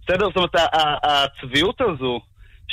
[0.06, 0.26] בסדר?
[0.26, 0.54] זאת אומרת,
[1.02, 2.20] הצביעות הזו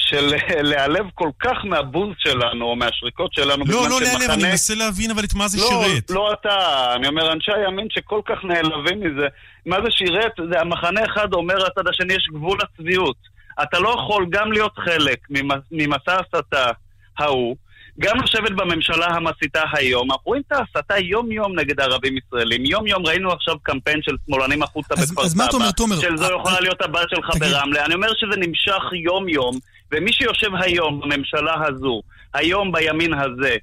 [0.09, 0.31] של
[0.69, 5.11] להיעלב כל כך מהבוז שלנו, או מהשריקות שלנו, לא, לא שמחנה- להיעלב, אני מנסה להבין
[5.11, 6.09] אבל את מה זה לא, שירת.
[6.11, 6.55] לא אתה,
[6.95, 9.27] אני אומר, אנשי הימין שכל כך נעלבים מזה.
[9.65, 10.31] מה זה שירת?
[10.53, 13.15] זה המחנה אחד אומר לצד השני, יש גבול לצביעות.
[13.63, 16.71] אתה לא יכול גם להיות חלק ממ- ממסע ההסתה
[17.19, 17.55] ההוא,
[17.99, 20.11] גם לשבת בממשלה המסיתה היום.
[20.11, 22.65] אנחנו רואים את ההסתה יום-יום נגד ערבים ישראלים.
[22.65, 25.99] יום-יום ראינו עכשיו קמפיין של שמאלנים החוצה בכפר אז מה אתה אומר, תומר?
[26.01, 27.29] של זו אה, יכולה להיות הבת שלך.
[27.39, 27.85] ברמלה.
[27.85, 29.59] אני אומר שזה נמשך יום-יום,
[29.91, 32.01] ומי שיושב היום בממשלה הזו,
[32.33, 33.55] היום בימין הזה,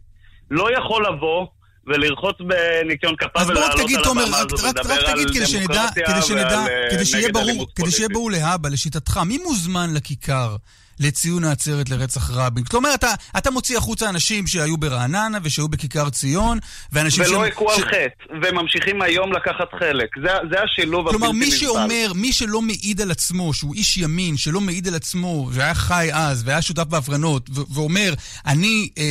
[0.50, 1.46] לא יכול לבוא
[1.86, 5.36] ולרחוץ בניקיון כפיו רק ולעלות על תומר, הבמה רק, הזו רק, ולדבר רק על תגיד
[5.36, 8.08] כדי שנדע, דמוקרטיה כדי שנדע, ועל, אה, כדי שיהיה ברור, כדי שיהיה.
[8.08, 10.56] ברור להבא, לשיטתך, מי מוזמן לכיכר
[11.00, 12.64] לציון העצרת לרצח רבין?
[12.64, 13.08] כלומר, אתה,
[13.38, 16.58] אתה מוציא החוצה אנשים שהיו ברעננה ושהיו בכיכר ציון,
[16.92, 17.98] ואנשים ולא שם- הכו על ש- חטא,
[18.42, 20.08] וממשיכים היום לקחת חלק.
[20.22, 21.58] זה, זה השילוב כלומר, הבלתי מי נסבל.
[21.58, 26.08] שאומר, מי שלא מעיד על עצמו, שהוא איש ימין, שלא מעיד על עצמו, והיה חי
[26.12, 28.12] אז, והיה שותף בהפגנות, ו- ואומר,
[28.46, 29.04] אני, אה,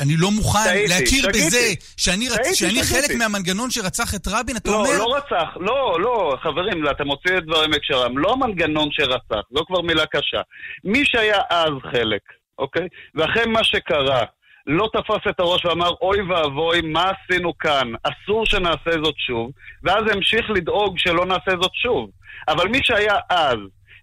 [0.00, 1.46] אני לא מוכן טעיתי, להכיר שגיתי.
[1.46, 2.38] בזה, שאני, רצ...
[2.54, 2.84] שאני שגיתי.
[2.86, 4.98] חלק מהמנגנון שרצח את רבין, אתה לא, אומר...
[4.98, 8.18] לא רצח, לא, לא, חברים, אתם מוציאים את דברים מהקשרם.
[8.18, 10.40] לא המנגנון שרצח, זו כבר מילה קשה.
[10.84, 12.22] מי שהיה אז חלק,
[12.58, 12.88] אוקיי?
[13.14, 14.24] ואחרי מה שקרה,
[14.66, 17.92] לא תפס את הראש ואמר, אוי ואבוי, מה עשינו כאן?
[18.02, 19.50] אסור שנעשה זאת שוב,
[19.82, 22.10] ואז המשיך לדאוג שלא נעשה זאת שוב.
[22.48, 23.58] אבל מי שהיה אז,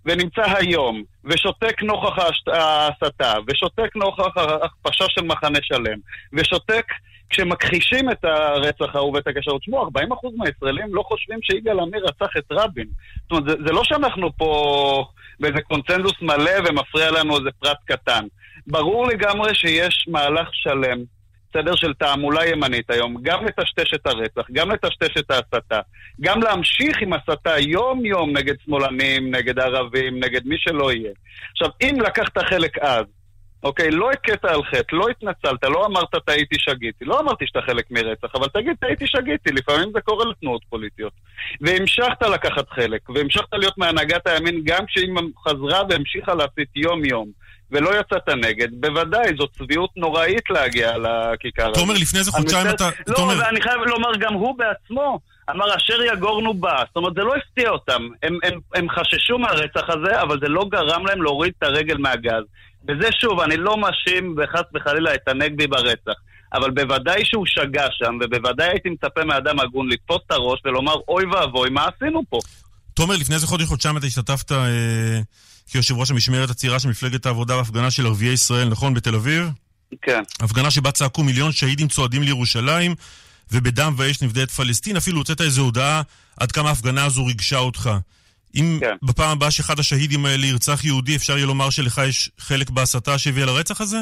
[0.05, 5.97] ונמצא היום, ושותק נוכח ההסתה, ושותק נוכח ההכפשה של מחנה שלם,
[6.33, 6.85] ושותק
[7.29, 9.89] כשמכחישים את הרצח ההוא ואת הקשר, תשמעו, 40%
[10.37, 12.87] מהישראלים לא חושבים שיגאל עמיר רצח את רבין.
[13.21, 15.03] זאת אומרת, זה, זה לא שאנחנו פה
[15.39, 18.25] באיזה קונצנזוס מלא ומפריע לנו איזה פרט קטן.
[18.67, 21.03] ברור לגמרי שיש מהלך שלם,
[21.53, 25.79] סדר של תעמולה ימנית היום, גם לטשטש את הרצח, גם לטשטש את ההסתה,
[26.21, 31.11] גם להמשיך עם הסתה יום-יום נגד שמאלנים, נגד ערבים, נגד מי שלא יהיה.
[31.51, 33.05] עכשיו, אם לקחת חלק אז,
[33.63, 37.05] אוקיי, לא הכית על חטא, לא התנצלת, לא אמרת טעיתי שגיתי.
[37.05, 41.13] לא אמרתי שאתה חלק מרצח, אבל תגיד טעיתי שגיתי, לפעמים זה קורה לתנועות פוליטיות.
[41.61, 45.09] והמשכת לקחת חלק, והמשכת להיות מהנהגת הימין גם כשהיא
[45.47, 47.27] חזרה והמשיכה להסית יום-יום,
[47.71, 53.15] ולא יצאת נגד, בוודאי, זו צביעות נוראית להגיע לכיכר תומר, לפני איזה חודשיים אתה- לא,
[53.15, 55.19] תומר- ואני חייב לומר, גם הוא בעצמו
[55.51, 56.83] אמר, אשר יגורנו בא.
[56.87, 58.07] זאת אומרת, זה לא הפתיע אותם.
[58.23, 62.43] הם, הם, הם חששו מהרצח הזה, אבל זה לא גרם להם להוריד את הרגל מהגז.
[62.83, 66.19] וזה שוב, אני לא מאשים וחס וחלילה את הנגבי ברצח.
[66.53, 71.25] אבל בוודאי שהוא שגה שם, ובוודאי הייתי מצפה מאדם הגון לתפוס את הראש ולומר, אוי
[71.25, 72.39] ואבוי, מה עשינו פה?
[72.93, 75.21] תומר, לפני איזה חודש, חודשיים אתה השתתפת אה,
[75.71, 78.93] כיושב ראש המשמרת הצעירה של מפלגת העבודה בהפגנה של ערביי ישראל, נכון?
[78.93, 79.49] בתל אביב?
[80.01, 80.21] כן.
[80.39, 82.95] הפגנה שבה צעקו מיליון שהידים צועדים לירושלים,
[83.51, 84.97] ובדם ואש נפדה את פלסטין.
[84.97, 86.01] אפילו הוצאת איזו הודעה
[86.39, 87.89] עד כמה ההפגנה הזו ריגשה אותך.
[88.55, 88.95] אם כן.
[89.03, 93.45] בפעם הבאה שאחד השהידים האלה ירצח יהודי, אפשר יהיה לומר שלך יש חלק בהסתה שהביאה
[93.45, 93.99] לרצח הזה?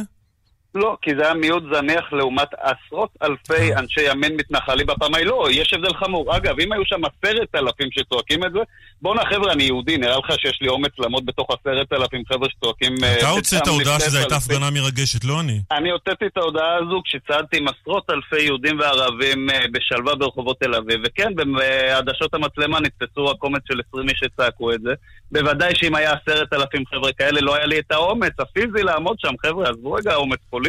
[0.78, 5.26] לא, כי זה היה מיעוט זניח לעומת עשרות אלפי אנשי ימין מתנחלים בפעם ההיא.
[5.26, 6.36] לא, יש הבדל חמור.
[6.38, 8.60] אגב, אם היו שם עשרת אלפים שצועקים את זה,
[9.02, 12.96] בואנה חבר'ה, אני יהודי, נראה לך שיש לי אומץ לעמוד בתוך עשרת אלפים חבר'ה שצועקים...
[13.04, 14.36] אה, אתה הוצאת בדם הודעה לפני שזו הייתה.
[14.36, 15.62] הפגנה מרגשת, לא אני.
[15.72, 20.76] אני הוצאתי את ההודעה הזו כשצעדתי עם עשרות אלפי יהודים וערבים אה, בשלווה ברחובות תל
[20.76, 21.02] אביב.
[21.06, 24.94] וכן, בעדשות המצלמה נתפסו הקומץ של 20 איש שצעקו את זה.
[25.32, 29.34] בוודאי שאם היה עשרת אלפים חבר'ה כאלה, לא היה לי את האומץ הפיזי לעמוד שם.
[29.46, 30.67] חבר'ה, עזבו רגע אומץ פוליטי.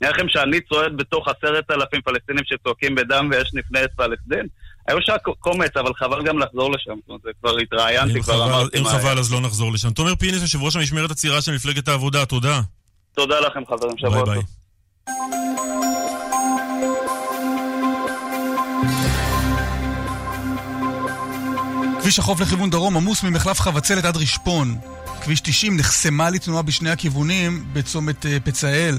[0.00, 4.46] נראה לכם שאני צועד בתוך עשרת אלפים פלסטינים שצועקים בדם ויש נפנה את פלסטין?
[4.88, 6.90] היו שם קומץ, אבל חבל גם לחזור לשם.
[7.00, 9.18] זאת אומרת, זה כבר התראיינתי, אם כבר חבל- אמרתי אם מה חבל היה.
[9.18, 9.90] אז לא נחזור לשם.
[9.90, 12.60] תומר פינס, יושב ראש המשמרת הצעירה של מפלגת העבודה, תודה.
[13.14, 14.34] תודה לכם חברים, שבוע ביי טוב.
[14.34, 14.42] ביי.
[22.00, 24.76] כביש החוף לכיוון דרום עמוס ממחלף חבצלת עד רשפון.
[25.26, 28.98] כביש 90 נחסמה לתנועה בשני הכיוונים בצומת אה, פצאל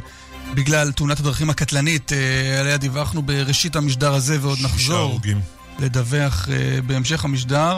[0.53, 5.41] בגלל תאונת הדרכים הקטלנית אה, עליה דיווחנו בראשית המשדר הזה ועוד נחזור הרוגים.
[5.79, 7.77] לדווח אה, בהמשך המשדר.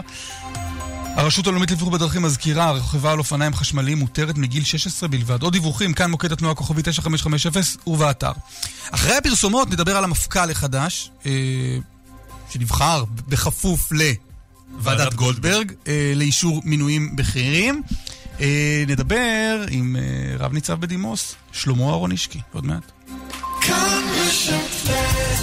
[1.15, 5.43] הרשות הלאומית לבטיחות בדרכים מזכירה, רכיבה על אופניים חשמליים מותרת מגיל 16 בלבד.
[5.43, 7.51] עוד דיווחים, כאן מוקד התנועה כוכבי 9550
[7.87, 8.31] ובאתר.
[8.91, 11.31] אחרי הפרסומות נדבר על המפכ"ל החדש, אה,
[12.49, 13.91] שנבחר בכפוף
[14.71, 17.83] לוועדת גולדברג, אה, לאישור מינויים בכירים.
[18.41, 22.91] אה, נדבר עם אה, רב ניצב בדימוס, שלמה אהרונישקי, עוד מעט.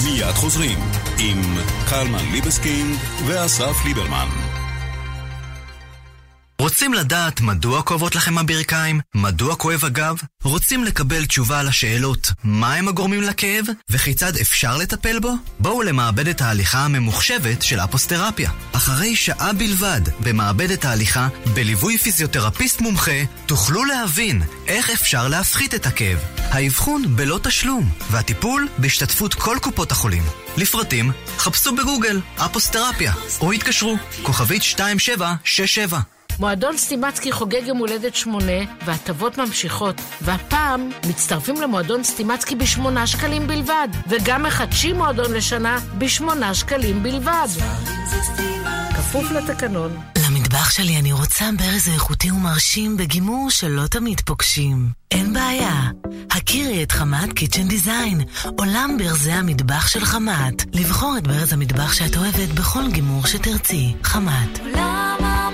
[0.05, 0.79] מיד חוזרים
[1.19, 1.43] עם
[1.89, 4.56] קלמן ליבסקינד ואסף ליברמן.
[6.59, 9.01] רוצים לדעת מדוע כואבות לכם הברכיים?
[9.15, 10.17] מדוע כואב הגב?
[10.45, 15.33] רוצים לקבל תשובה על השאלות מה הם הגורמים לכאב וכיצד אפשר לטפל בו?
[15.59, 18.51] בואו למעבדת ההליכה הממוחשבת של אפוסטרפיה.
[18.73, 26.19] אחרי שעה בלבד במעבדת ההליכה, בליווי פיזיותרפיסט מומחה, תוכלו להבין איך אפשר להפחית את הכאב.
[26.39, 30.23] האבחון בלא תשלום, והטיפול בהשתתפות כל קופות החולים.
[30.57, 36.16] לפרטים, חפשו בגוגל אפוסטרפיה, או התקשרו, כוכבית 2767.
[36.39, 40.01] מועדון סטימצקי חוגג יום הולדת שמונה, וההטבות ממשיכות.
[40.21, 47.49] והפעם מצטרפים למועדון סטימצקי בשמונה שקלים בלבד, וגם מחדשים מועדון לשנה בשמונה שקלים בלבד.
[48.97, 49.97] כפוף לתקנון.
[50.29, 54.89] למטבח שלי אני רוצה ברז איכותי ומרשים בגימור שלא תמיד פוגשים.
[55.11, 55.91] אין בעיה.
[56.31, 58.21] הכירי את חמת קיצ'ן דיזיין,
[58.59, 60.75] עולם ברזי המטבח של חמת.
[60.75, 63.95] לבחור את ברז המטבח שאת אוהבת בכל גימור שתרצי.
[64.03, 64.61] חמת.
[64.75, 65.46] אף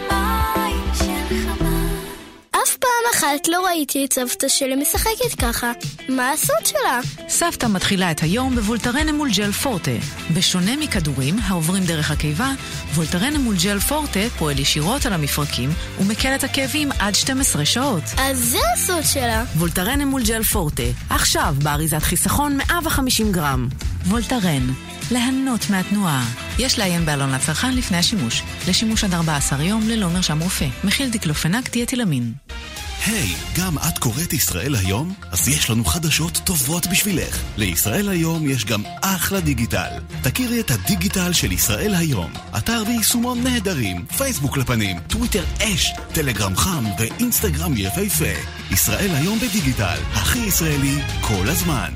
[3.22, 5.72] אחת לא ראיתי את סבתא שלי משחקת ככה.
[6.08, 7.00] מה הסוד שלה?
[7.28, 9.90] סבתא מתחילה את היום בוולטרן אמול ג'ל פורטה.
[10.34, 12.50] בשונה מכדורים העוברים דרך הקיבה,
[12.94, 15.70] וולטרן אמול ג'ל פורטה פועל ישירות על המפרקים
[16.00, 18.02] ומקל את הכאבים עד 12 שעות.
[18.18, 19.44] אז זה הסוד שלה.
[19.56, 23.68] וולטרן אמולג'ל פורטה, עכשיו באריזת חיסכון 150 גרם.
[24.06, 24.66] וולטרן,
[25.10, 26.24] ליהנות מהתנועה.
[26.58, 28.42] יש לעיין בעלון לצרכן לפני השימוש.
[28.68, 30.66] לשימוש עד 14 יום ללא מרשם רופא.
[30.84, 32.32] מכיל דיקלופנק דיאתילאמין.
[33.06, 35.14] היי, hey, גם את קוראת ישראל היום?
[35.30, 37.42] אז יש לנו חדשות טובות בשבילך.
[37.56, 39.90] לישראל היום יש גם אחלה דיגיטל.
[40.22, 42.32] תכירי את הדיגיטל של ישראל היום.
[42.58, 48.34] אתר ויישומון נהדרים, פייסבוק לפנים, טוויטר אש, טלגרם חם ואינסטגרם יפהפה.
[48.70, 51.92] ישראל היום בדיגיטל, הכי ישראלי כל הזמן.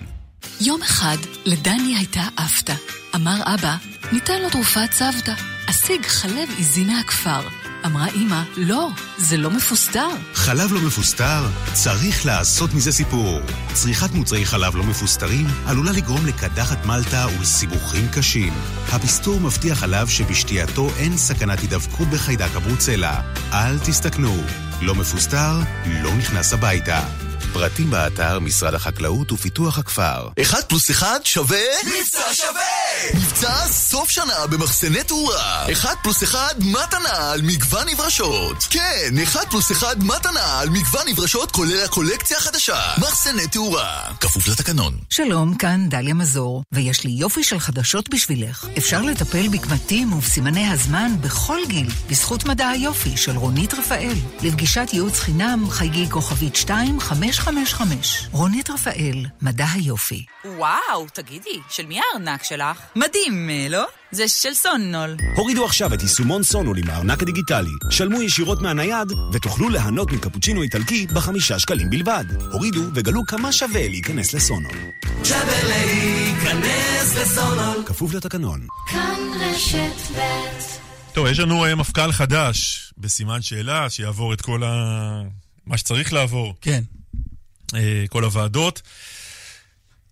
[0.61, 2.75] יום אחד לדני הייתה אפתא.
[3.15, 3.77] אמר אבא,
[4.13, 5.35] ניתן לו תרופת צוותא.
[5.71, 7.66] אשיג חלב עיזי מהכפר.
[7.85, 10.09] אמרה אמא, לא, זה לא מפוסטר.
[10.35, 11.47] חלב לא מפוסטר?
[11.73, 13.41] צריך לעשות מזה סיפור.
[13.73, 18.53] צריכת מוצרי חלב לא מפוסטרים עלולה לגרום לקדחת מלטה ולסיבוכים קשים.
[18.93, 23.21] הפסטור מבטיח חלב שבשתייתו אין סכנת הידבקות בחיידק הברוצלה.
[23.53, 24.43] אל תסתכנו.
[24.83, 25.61] לא מפוסטר,
[26.03, 27.26] לא נכנס הביתה.
[27.59, 30.29] פרטים באתר משרד החקלאות ופיתוח הכפר.
[30.43, 31.59] אחד פלוס אחד שווה...
[31.87, 32.61] מבצע שווה!
[33.15, 35.73] מבצע סוף שנה במחסני תאורה.
[35.73, 38.57] אחד פלוס אחד מתנה על מגוון נברשות.
[38.71, 42.81] כן, אחד פלוס אחד מתנה על מגוון נברשות כולל הקולקציה החדשה.
[42.99, 44.01] מחסני תאורה.
[44.21, 44.99] כפוף לתקנון.
[45.11, 48.67] שלום, כאן דליה מזור, ויש לי יופי של חדשות בשבילך.
[48.79, 54.15] אפשר לטפל בקמטים ובסימני הזמן בכל גיל, בזכות מדע היופי של רונית רפאל.
[54.43, 56.57] לפגישת ייעוץ חינם חייגי כוכבית
[57.47, 58.29] 2555.
[58.33, 60.25] רונית רפאל, מדע היופי.
[60.45, 62.81] וואו, תגידי, של מי הארנק שלך?
[62.97, 63.85] מדהים, לא?
[64.11, 65.17] זה של סונול.
[65.37, 67.71] הורידו עכשיו את יישומון סונול עם הארנק הדיגיטלי.
[67.91, 72.25] שלמו ישירות מהנייד, ותוכלו ליהנות מקפוצ'ינו איטלקי בחמישה שקלים בלבד.
[72.53, 74.77] הורידו וגלו כמה שווה להיכנס לסונול.
[75.25, 77.83] שווה להיכנס לסונול.
[77.87, 78.67] כפוף לתקנון.
[78.87, 80.57] כאן רשת ב'
[81.13, 85.23] טוב, יש לנו uh, מפכ"ל חדש בסימן שאלה, שיעבור את כל ה...
[85.67, 86.55] מה שצריך לעבור.
[86.61, 86.83] כן.
[87.73, 87.77] Uh,
[88.09, 88.83] כל הוועדות.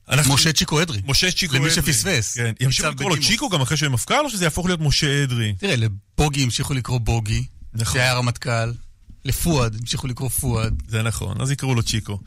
[0.08, 0.34] אנחנו...
[0.34, 1.00] משה צ'יקו אדרי.
[1.04, 1.76] משה צ'יקו למי אדרי.
[1.76, 2.36] שפספס.
[2.36, 2.52] כן.
[2.60, 5.54] ימשיכו לקרוא לו צ'יקו גם אחרי שהוא מפכ"ל, או שזה יהפוך להיות משה אדרי?
[5.58, 7.44] תראה, לבוגי המשיכו לקרוא בוגי,
[7.74, 8.00] נכון.
[8.00, 8.72] שהיה רמטכ"ל.
[9.24, 10.82] לפואד המשיכו לקרוא פואד.
[10.88, 12.18] זה נכון, אז יקראו לו צ'יקו.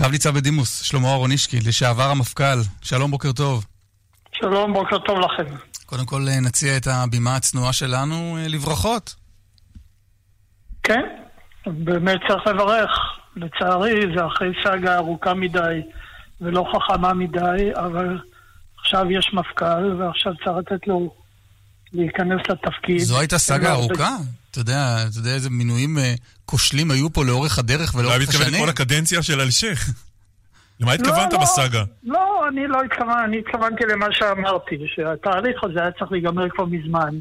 [0.00, 2.58] רב ניצב בדימוס, שלמה אהרונישקי, לשעבר המפכ"ל.
[2.82, 3.64] שלום, בוקר טוב.
[4.32, 5.54] שלום, בוקר טוב לכם.
[5.86, 9.14] קודם כל אה, נציע את הבימה הצנועה שלנו אה, לברכות.
[10.82, 11.02] כן,
[11.66, 12.90] באמת צריך לברך.
[13.36, 15.80] לצערי, זה אחרי סאגה ארוכה מדי
[16.40, 18.18] ולא חכמה מדי, אבל
[18.80, 21.14] עכשיו יש מפכ"ל, ועכשיו צריך לתת לו
[21.92, 22.98] להיכנס לתפקיד.
[22.98, 24.16] זו הייתה סאגה ארוכה?
[24.50, 28.42] אתה יודע, אתה יודע איזה מינויים אה, כושלים היו פה לאורך הדרך אולי ולאורך מתכוון
[28.42, 28.60] השנים?
[28.60, 29.90] לכל הקדנציה של אלשיך.
[30.80, 31.38] למה לא, התכוונת לא.
[31.38, 31.82] בסאגה?
[32.04, 37.18] לא, אני לא התכוונתי, אני התכוונתי למה שאמרתי, שהתהליך הזה היה צריך להיגמר כבר מזמן,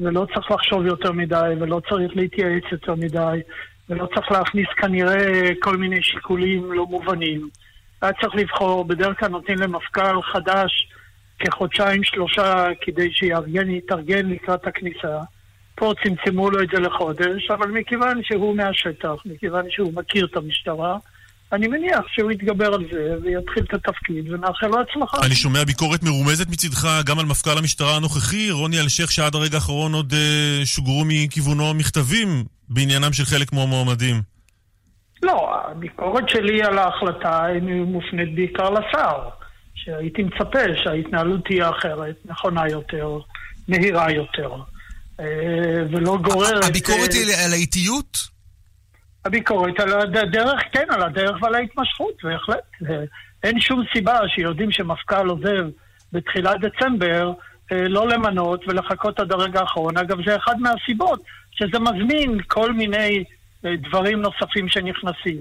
[0.00, 3.40] ולא צריך לחשוב יותר מדי, ולא צריך להתייעץ יותר מדי,
[3.88, 7.48] ולא צריך להכניס כנראה כל מיני שיקולים לא מובנים.
[8.02, 10.88] היה צריך לבחור, בדרך כלל נותנים למפכ"ל חדש
[11.38, 15.18] כחודשיים שלושה כדי שיארגן, יתארגן לקראת הכניסה.
[15.74, 20.98] פה צמצמו לו את זה לחודש, אבל מכיוון שהוא מהשטח, מכיוון שהוא מכיר את המשטרה,
[21.52, 25.26] אני מניח שהוא יתגבר על זה ויתחיל את התפקיד, ונאחל לו הצלחה.
[25.26, 29.94] אני שומע ביקורת מרומזת מצידך גם על מפכ"ל המשטרה הנוכחי, רוני אלשיך, שעד הרגע האחרון
[29.94, 34.22] עוד אה, שוגרו מכיוונו מכתבים בעניינם של חלק מהמועמדים.
[35.22, 39.28] לא, הביקורת שלי על ההחלטה היא מופנית בעיקר לשר,
[39.74, 43.18] שהייתי מצפה שההתנהלות תהיה אחרת, נכונה יותר,
[43.68, 44.50] מהירה יותר.
[45.20, 45.26] אה,
[45.90, 46.64] ולא גוררת...
[46.64, 48.31] הביקורת אה, היא על האיטיות?
[49.24, 52.90] הביקורת על הדרך, כן, על הדרך ועל ההתמשכות, בהחלט.
[53.42, 55.64] אין שום סיבה שיודעים שמפכ"ל עוזב
[56.12, 57.32] בתחילת דצמבר,
[57.72, 59.96] אה, לא למנות ולחכות עד הרגע האחרון.
[59.96, 63.24] אגב, זה אחד מהסיבות שזה מזמין כל מיני
[63.64, 65.40] אה, דברים נוספים שנכנסים.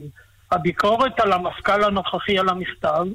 [0.51, 3.05] הביקורת על המפכ"ל הנוכחי על המכתב,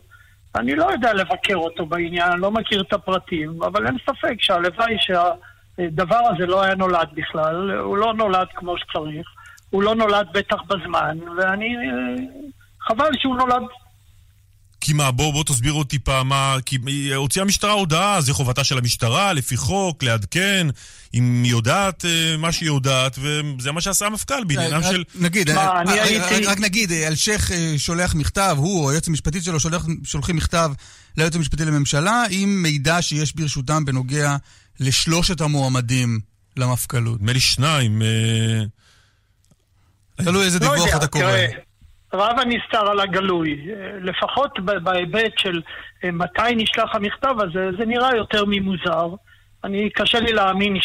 [0.57, 4.97] אני לא יודע לבקר אותו בעניין, אני לא מכיר את הפרטים, אבל אין ספק שהלוואי
[4.99, 9.36] שהדבר הזה לא היה נולד בכלל, הוא לא נולד כמו שצריך,
[9.71, 11.67] הוא לא נולד בטח בזמן, ואני...
[11.77, 12.47] אה,
[12.81, 13.62] חבל שהוא נולד
[14.81, 16.57] כי מה, בוא, בוא תסביר עוד טיפה מה...
[16.67, 16.79] כי
[17.14, 20.67] הוציאה המשטרה הודעה, זה חובתה של המשטרה, לפי חוק, לעדכן,
[21.14, 25.05] אם היא יודעת אה, מה שהיא יודעת, וזה מה שעשה המפכ"ל בעניינם של...
[25.14, 29.59] נגיד, אה, אה, רק נגיד, אלשיך שולח מכתב, הוא או היועץ המשפטית שלו
[30.05, 30.71] שולחים מכתב
[31.17, 34.37] ליועץ המשפטי לממשלה עם מידע שיש ברשותם בנוגע
[34.81, 36.21] לשלושת המועמדים
[36.57, 37.21] למפכ"לות.
[37.21, 38.03] נדמה לי שניים.
[40.25, 41.25] תלוי איזה לא דיווח אתה קורא.
[42.14, 43.67] רב הנסתר על הגלוי.
[44.01, 45.62] לפחות בהיבט של
[46.05, 49.09] אה, מתי נשלח המכתב הזה, זה נראה יותר ממוזר.
[49.64, 50.77] אני, קשה לי להאמין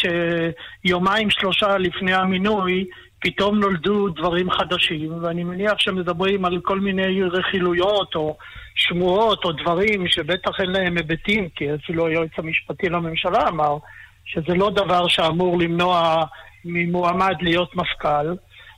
[0.84, 2.84] שיומיים שלושה לפני המינוי
[3.20, 8.36] פתאום נולדו דברים חדשים, ואני מניח שמדברים על כל מיני רכילויות או
[8.74, 13.76] שמועות או דברים שבטח אין להם היבטים, כי אפילו היועץ המשפטי לממשלה אמר
[14.24, 16.24] שזה לא דבר שאמור למנוע
[16.64, 18.34] ממועמד להיות מפכ"ל.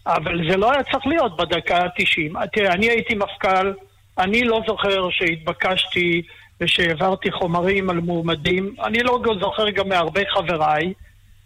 [0.06, 2.46] אבל זה לא היה צריך להיות בדקה ה-90.
[2.52, 3.72] תראה, אני הייתי מפכ"ל,
[4.18, 6.22] אני לא זוכר שהתבקשתי
[6.60, 8.74] ושהעברתי חומרים על מועמדים.
[8.84, 10.92] אני לא זוכר גם מהרבה חבריי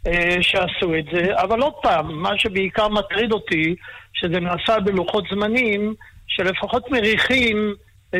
[0.06, 3.74] אה, שעשו את זה, אבל עוד פעם, מה שבעיקר מטריד אותי,
[4.12, 5.94] שזה נעשה בלוחות זמנים
[6.26, 7.74] שלפחות מריחים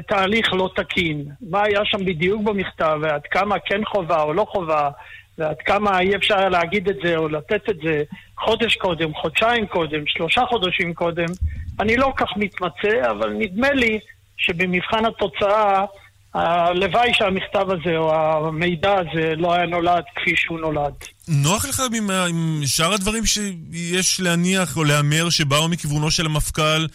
[0.09, 1.25] תהליך לא תקין.
[1.51, 4.91] מה היה שם בדיוק במכתב, ועד כמה כן חובה או לא חובה,
[5.39, 8.03] ועד כמה אי אפשר להגיד את זה או לתת את זה
[8.45, 11.27] חודש קודם, חודשיים קודם, שלושה חודשים קודם,
[11.81, 13.99] אני לא כך מתמצא, אבל נדמה לי
[14.37, 15.85] שבמבחן התוצאה,
[16.35, 20.95] הלוואי שהמכתב הזה או המידע הזה לא היה נולד כפי שהוא נולד.
[21.29, 26.87] נוח לך עם, עם שאר הדברים שיש להניח או להמר שבאו מכיוונו של המפכ"ל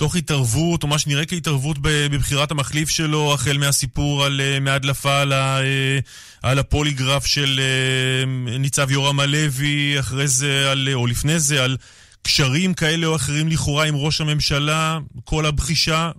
[0.00, 5.32] תוך התערבות, או מה שנראה כהתערבות בבחירת המחליף שלו, החל מהסיפור על, אה, מהדלפה על,
[5.32, 5.98] אה,
[6.42, 8.24] על הפוליגרף של אה,
[8.58, 11.76] ניצב יורם הלוי, אחרי זה, על, או לפני זה, על
[12.22, 16.10] קשרים כאלה או אחרים לכאורה עם ראש הממשלה, כל הבחישה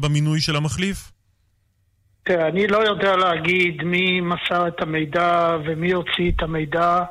[0.00, 1.12] במינוי של המחליף?
[2.24, 7.02] תראה, אני לא יודע להגיד מי מסר את המידע ומי הוציא את המידע,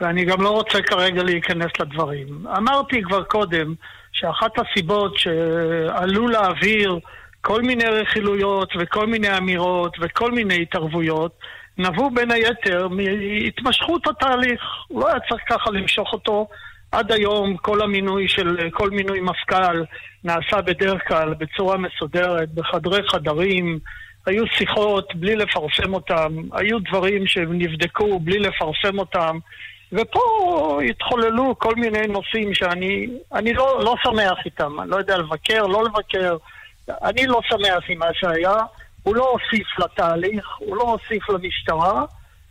[0.00, 2.46] ואני גם לא רוצה כרגע להיכנס לדברים.
[2.56, 3.74] אמרתי כבר קודם,
[4.16, 6.98] שאחת הסיבות שעלו לאוויר
[7.40, 11.38] כל מיני רכילויות וכל מיני אמירות וכל מיני התערבויות
[11.78, 14.62] נבעו בין היתר מהתמשכות התהליך.
[14.90, 16.48] לא היה צריך ככה למשוך אותו.
[16.92, 19.84] עד היום כל המינוי של, כל מינוי מפכ"ל
[20.24, 23.78] נעשה בדרך כלל בצורה מסודרת, בחדרי חדרים,
[24.26, 29.38] היו שיחות בלי לפרסם אותם, היו דברים שנבדקו בלי לפרסם אותם.
[29.92, 35.66] ופה התחוללו כל מיני נושאים שאני אני לא, לא שמח איתם, אני לא יודע לבקר,
[35.66, 36.36] לא לבקר.
[36.88, 38.56] אני לא שמח עם מה שהיה,
[39.02, 42.04] הוא לא הוסיף לתהליך, הוא לא הוסיף למשטרה,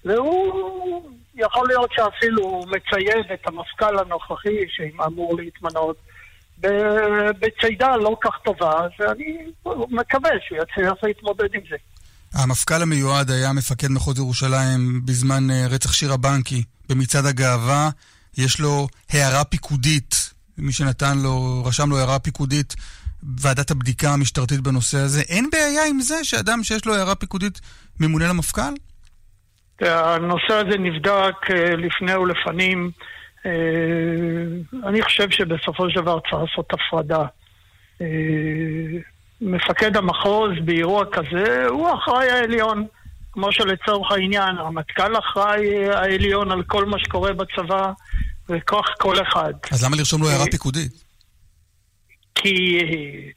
[0.05, 5.95] והוא יכול להיות שאפילו מצייד את המפכ"ל הנוכחי שאמור להתמנות
[7.39, 9.37] בצידה לא כך טובה, ואני
[9.89, 11.75] מקווה שהוא יצליח להתמודד עם זה.
[12.33, 17.89] המפכ"ל המיועד היה מפקד מחוז ירושלים בזמן אה, רצח שירה בנקי במצעד הגאווה.
[18.37, 20.15] יש לו הערה פיקודית,
[20.57, 22.75] מי שנתן לו, רשם לו הערה פיקודית,
[23.37, 25.21] ועדת הבדיקה המשטרתית בנושא הזה.
[25.21, 27.61] אין בעיה עם זה שאדם שיש לו הערה פיקודית
[27.99, 28.73] ממונה למפכ"ל?
[29.81, 32.91] הנושא הזה נבדק אה, לפני ולפנים.
[33.45, 33.51] אה,
[34.89, 37.25] אני חושב שבסופו של דבר צריך לעשות הפרדה.
[39.41, 42.85] מפקד המחוז באירוע כזה הוא האחראי העליון.
[43.35, 47.91] כמו שלצורך העניין, הרמטכ"ל אחראי העליון על כל מה שקורה בצבא,
[48.49, 49.53] וכוח כל אחד.
[49.71, 50.91] אז למה לרשום לו הערה פיקודית?
[52.35, 52.79] כי,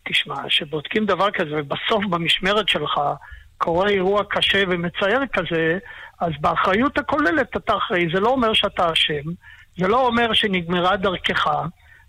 [0.08, 3.00] תשמע, כשבודקים דבר כזה, ובסוף במשמרת שלך
[3.58, 5.78] קורה אירוע קשה ומצער כזה,
[6.20, 8.06] אז באחריות הכוללת אתה אחראי.
[8.14, 9.30] זה לא אומר שאתה אשם,
[9.78, 11.46] זה לא אומר שנגמרה דרכך,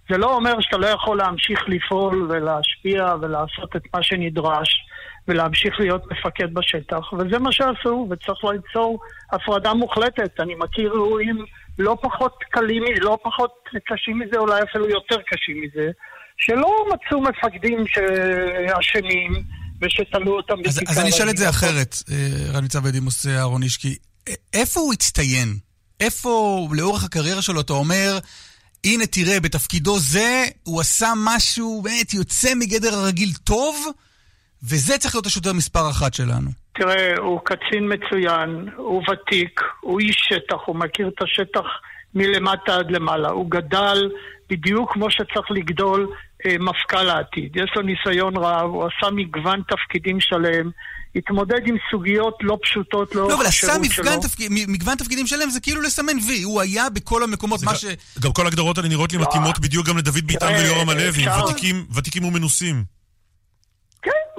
[0.10, 4.89] זה לא אומר שאתה לא יכול להמשיך לפעול ולהשפיע ולעשות את מה שנדרש
[5.30, 9.00] ולהמשיך להיות מפקד בשטח, וזה מה שעשו, וצריך ליצור
[9.32, 10.40] הפרדה מוחלטת.
[10.40, 11.46] אני מכיר אירועים
[11.80, 13.52] לא פחות קלים, לא פחות
[13.86, 15.90] קשים מזה, אולי אפילו יותר קשים מזה,
[16.38, 19.32] שלא מצאו מפקדים שאשמים
[19.82, 20.82] ושתלו אותם בכיכר.
[20.88, 23.96] אז, אז אני אשאל את זה אחרת, אה, רב ניצב בדימוס אהרון אישקי.
[24.54, 25.58] איפה הוא הצטיין?
[26.00, 28.20] איפה לאורך הקריירה שלו אתה אומר,
[28.84, 33.86] הנה תראה, בתפקידו זה הוא עשה משהו באמת יוצא מגדר הרגיל טוב,
[34.64, 36.50] וזה צריך להיות השוטר מספר אחת שלנו.
[36.74, 41.66] תראה, הוא קצין מצוין, הוא ותיק, הוא איש שטח, הוא מכיר את השטח
[42.16, 43.30] מלמטה עד למעלה.
[43.30, 44.10] הוא גדל
[44.50, 46.08] בדיוק כמו שצריך לגדול
[46.46, 47.56] אה, מפכ"ל העתיד.
[47.56, 50.70] יש לו ניסיון רב, הוא עשה מגוון תפקידים שלם,
[51.16, 54.04] התמודד עם סוגיות לא פשוטות לא, לאורך אבל השירות עשה שלו.
[54.04, 54.40] מגוון, תפק...
[54.50, 56.42] מגוון תפקידים שלם, זה כאילו לסמן וי.
[56.42, 57.86] הוא היה בכל המקומות, מה ש...
[58.20, 61.26] גם כל ההגדרות האלה נראות לי מתאימות בדיוק גם לדוד ביטן תראה, וליורם הלוי,
[61.96, 62.99] ותיקים ומנוסים.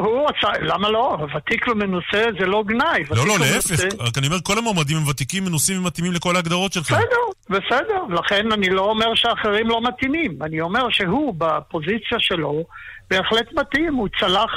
[0.04, 1.18] הוא עשה, למה לא?
[1.36, 3.02] ותיק ומנוסה זה לא גנאי.
[3.10, 3.70] לא, לא, להפך.
[3.70, 6.90] ומנוסה- רק אני אומר, כל המועמדים הם ותיקים, מנוסים ומתאימים לכל ההגדרות שלך.
[6.92, 8.14] בסדר, בסדר.
[8.20, 10.42] לכן אני לא אומר שאחרים לא מתאימים.
[10.42, 12.64] אני אומר שהוא, בפוזיציה שלו,
[13.10, 13.94] בהחלט מתאים.
[13.94, 14.50] הוא צלח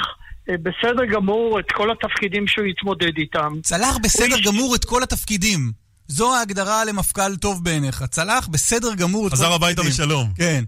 [0.50, 3.54] אה, בסדר גמור את כל התפקידים שהוא התמודד איתם.
[3.64, 5.72] צלח בסדר גמור את כל התפקידים.
[6.08, 8.04] זו ההגדרה למפכ"ל טוב בעיניך.
[8.04, 9.66] צלח בסדר גמור את כל חזר התפקידים.
[9.70, 10.28] הביתה בשלום.
[10.38, 10.64] כן.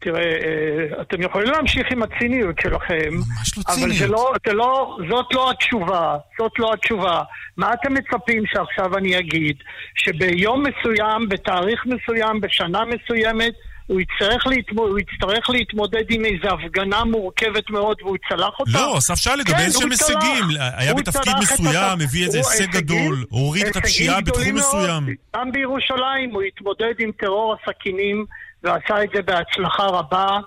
[0.00, 3.10] תראה, אה, אתם יכולים להמשיך עם הציניות שלכם,
[3.56, 4.06] לא אבל זה.
[4.06, 7.22] לא, זה לא, זאת לא התשובה, זאת לא התשובה.
[7.56, 9.56] מה אתם מצפים שעכשיו אני אגיד?
[9.94, 13.52] שביום מסוים, בתאריך מסוים, בשנה מסוימת,
[13.86, 18.70] הוא יצטרך, להתמודד, הוא יצטרך להתמודד עם איזו הפגנה מורכבת מאוד והוא צלח אותה?
[18.74, 20.22] לא, אסף שאל לגבי כן, איזשהם הוא צלח.
[20.22, 20.60] הישגים.
[20.76, 24.54] היה בתפקיד מסוים, הביא איזה הישג גדול, הוריד את הפשיעה בתחום.
[24.54, 25.02] מסוים.
[25.36, 28.26] גם בירושלים הוא התמודד עם טרור הסכינים
[28.62, 30.38] ועשה את זה בהצלחה רבה.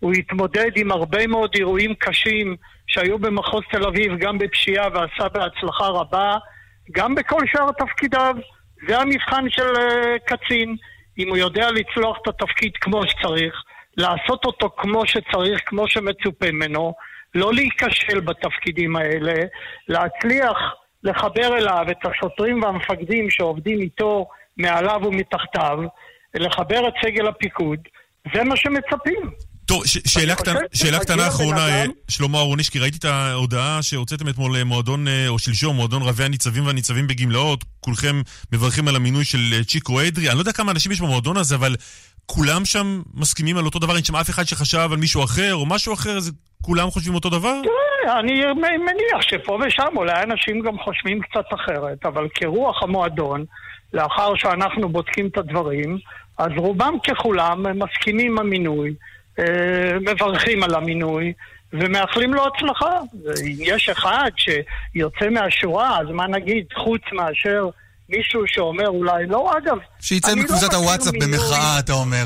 [0.00, 2.56] הוא התמודד עם הרבה מאוד אירועים קשים
[2.86, 6.36] שהיו במחוז תל אביב, גם בפשיעה, ועשה בהצלחה רבה.
[6.92, 8.34] גם בכל שאר תפקידיו.
[8.88, 10.76] זה המבחן של אה, קצין.
[11.18, 13.62] אם הוא יודע לצלוח את התפקיד כמו שצריך,
[13.96, 16.94] לעשות אותו כמו שצריך, כמו שמצופה ממנו,
[17.34, 19.34] לא להיכשל בתפקידים האלה,
[19.88, 20.56] להצליח
[21.04, 25.78] לחבר אליו את השוטרים והמפקדים שעובדים איתו מעליו ומתחתיו,
[26.34, 27.78] לחבר את סגל הפיקוד,
[28.34, 29.30] זה מה שמצפים.
[29.66, 33.82] טוב, ש- שאלה קטנה- שאלה קטנה אחרונה, אדם- אה, שלמה אהרוניש, כי ראיתי את ההודעה
[33.82, 38.20] שהוצאתם אתמול למועדון, אה, או שלשום, מועדון רבי הניצבים והניצבים בגמלאות, כולכם
[38.52, 40.28] מברכים על המינוי של אה, צ'יקו אדרי.
[40.28, 41.74] אני לא יודע כמה אנשים יש במועדון הזה, אבל
[42.26, 45.66] כולם שם מסכימים על אותו דבר, אין שם אף אחד שחשב על מישהו אחר, או
[45.66, 47.54] משהו אחר, אז כולם חושבים אותו דבר?
[47.62, 48.32] תראה, אני
[48.78, 53.44] מניח שפה ושם אולי אנשים גם חושבים קצת אחרת, אבל כרוח המועדון,
[53.92, 55.98] לאחר שאנחנו בודקים את הדברים,
[56.38, 58.94] אז רובם ככולם מסכימים עם המינוי,
[59.38, 59.44] אה,
[60.00, 61.32] מברכים על המינוי,
[61.72, 62.98] ומאחלים לו הצלחה.
[63.46, 67.68] אם יש אחד שיוצא מהשורה, אז מה נגיד, חוץ מאשר
[68.08, 72.24] מישהו שאומר אולי לא, אגב, שיצא לא מקבוצת מכיר הוואטסאפ מינוי- במחאה, אתה אומר.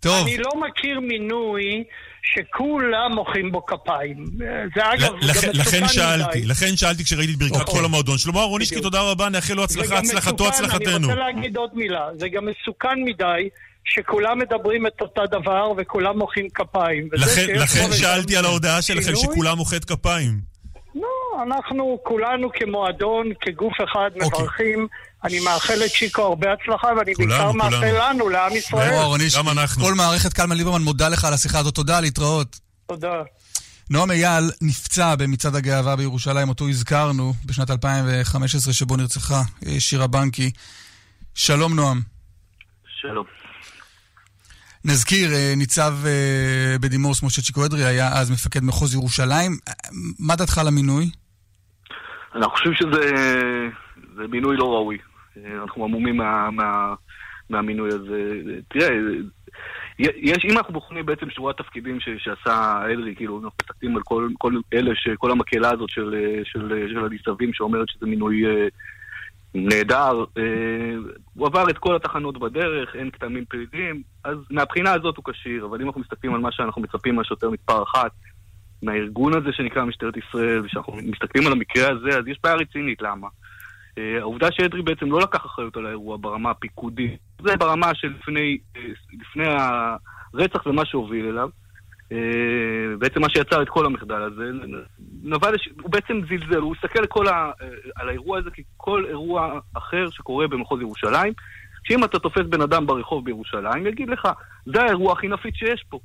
[0.00, 0.26] טוב.
[0.26, 1.84] אני לא מכיר מינוי
[2.34, 4.24] שכולם מוחאים בו כפיים.
[4.74, 5.88] זה אגב, ל- גם לכן- לכן מדי.
[5.88, 7.78] שאלתי, לכן שאלתי כשראיתי את ברכת נכון.
[7.78, 8.18] כל המועדון.
[8.18, 8.80] שלמה אהרונישקי.
[8.80, 11.08] תודה רבה, נאחל לו הצלחה, הצלחתו, מסוכן, אני הצלחתנו.
[11.08, 13.48] רוצה להגיד עוד מילה, זה גם מסוכן מדי
[13.84, 17.08] שכולם מדברים את אותו דבר וכולם מוחאים כפיים.
[17.12, 20.56] לכן- לכן שאלתי על ההודעה שלכם שכולם מוחאת כפיים.
[20.94, 24.28] לא, אנחנו כולנו כמועדון, כגוף אחד, אוקיי.
[24.42, 24.86] מברכים.
[25.26, 27.52] אני מאחל לצ'יקו הרבה הצלחה, ואני בעיקר.
[27.52, 28.88] מאחל לנו, לעם ישראל.
[28.88, 29.40] ברור, אהרונישקי.
[29.80, 31.74] כל מערכת קלמן ליברמן מודה לך על השיחה הזאת.
[31.74, 32.58] תודה, להתראות.
[32.86, 33.22] תודה.
[33.90, 40.50] נועם אייל נפצע במצעד הגאווה בירושלים, אותו הזכרנו בשנת 2015, שבו נרצחה אה, שירה בנקי.
[41.34, 42.00] שלום, נועם.
[43.00, 43.24] שלום.
[44.84, 49.52] נזכיר, אה, ניצב אה, בדימוס משה צ'יקו אדרי היה אז מפקד מחוז ירושלים.
[50.18, 51.10] מה דעתך על המינוי?
[52.34, 53.10] אני חושב שזה
[54.16, 54.98] זה מינוי לא ראוי.
[55.62, 56.94] אנחנו עמומים מה, מה,
[57.50, 58.40] מהמינוי הזה.
[58.68, 58.88] תראה,
[59.98, 64.28] יש, אם אנחנו בוחנים בעצם שורת תפקידים ש, שעשה אדרי, כאילו, אנחנו מסתכלים על כל,
[64.38, 66.14] כל אלה, ש, כל המקהלה הזאת של,
[66.44, 68.68] של, של הניצבים שאומרת שזה מינוי אה,
[69.54, 70.24] נהדר.
[70.38, 70.96] אה,
[71.34, 75.80] הוא עבר את כל התחנות בדרך, אין כתמים פליליים, אז מהבחינה הזאת הוא כשיר, אבל
[75.80, 78.10] אם אנחנו מסתכלים על מה שאנחנו מצפים מהשוטר מספר אחת,
[78.82, 83.28] מהארגון הזה שנקרא משטרת ישראל, וכשאנחנו מסתכלים על המקרה הזה, אז יש בעיה רצינית, למה?
[83.96, 88.58] Uh, העובדה שאדרי בעצם לא לקח אחריות על האירוע ברמה הפיקודית, זה ברמה של לפני,
[88.76, 88.80] uh,
[89.20, 91.48] לפני הרצח ומה שהוביל אליו.
[92.10, 92.14] Uh,
[92.98, 94.44] בעצם מה שיצר את כל המחדל הזה,
[95.22, 97.50] נבל, הוא בעצם זלזל, הוא הסתכל כל ה,
[97.96, 101.32] על האירוע הזה ככל אירוע אחר שקורה במחוז ירושלים,
[101.84, 104.28] שאם אתה תופס בן אדם ברחוב בירושלים, יגיד לך,
[104.66, 105.98] זה האירוע הכי נפיץ שיש פה.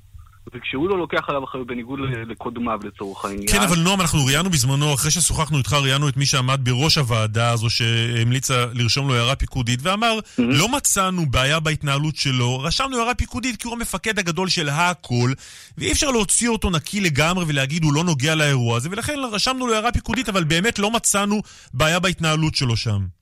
[0.54, 3.48] וכשהוא לא לוקח עליו אחריות בניגוד לקודמיו לצורך העניין.
[3.52, 7.50] כן, אבל נועם, אנחנו ראיינו בזמנו, אחרי ששוחחנו איתך, ראיינו את מי שעמד בראש הוועדה
[7.50, 13.62] הזו שהמליצה לרשום לו הערה פיקודית, ואמר, לא מצאנו בעיה בהתנהלות שלו, רשמנו הערה פיקודית
[13.62, 15.32] כי הוא המפקד הגדול של הכל,
[15.78, 19.74] ואי אפשר להוציא אותו נקי לגמרי ולהגיד הוא לא נוגע לאירוע הזה, ולכן רשמנו לו
[19.74, 21.42] הערה פיקודית, אבל באמת לא מצאנו
[21.74, 23.21] בעיה בהתנהלות שלו שם.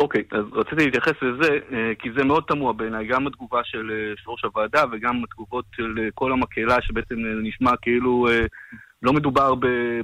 [0.00, 4.10] אוקיי, אז רציתי להתייחס לזה, אה, כי זה מאוד תמוה בעיניי, גם התגובה של אה,
[4.10, 8.44] יושב ראש הוועדה וגם התגובות של אה, כל המקהלה, שבעצם אה, נשמע כאילו אה,
[9.02, 9.54] לא מדובר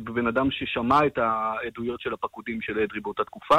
[0.05, 3.59] בבן אדם ששמע את העדויות של הפקודים של אדרי באותה תקופה,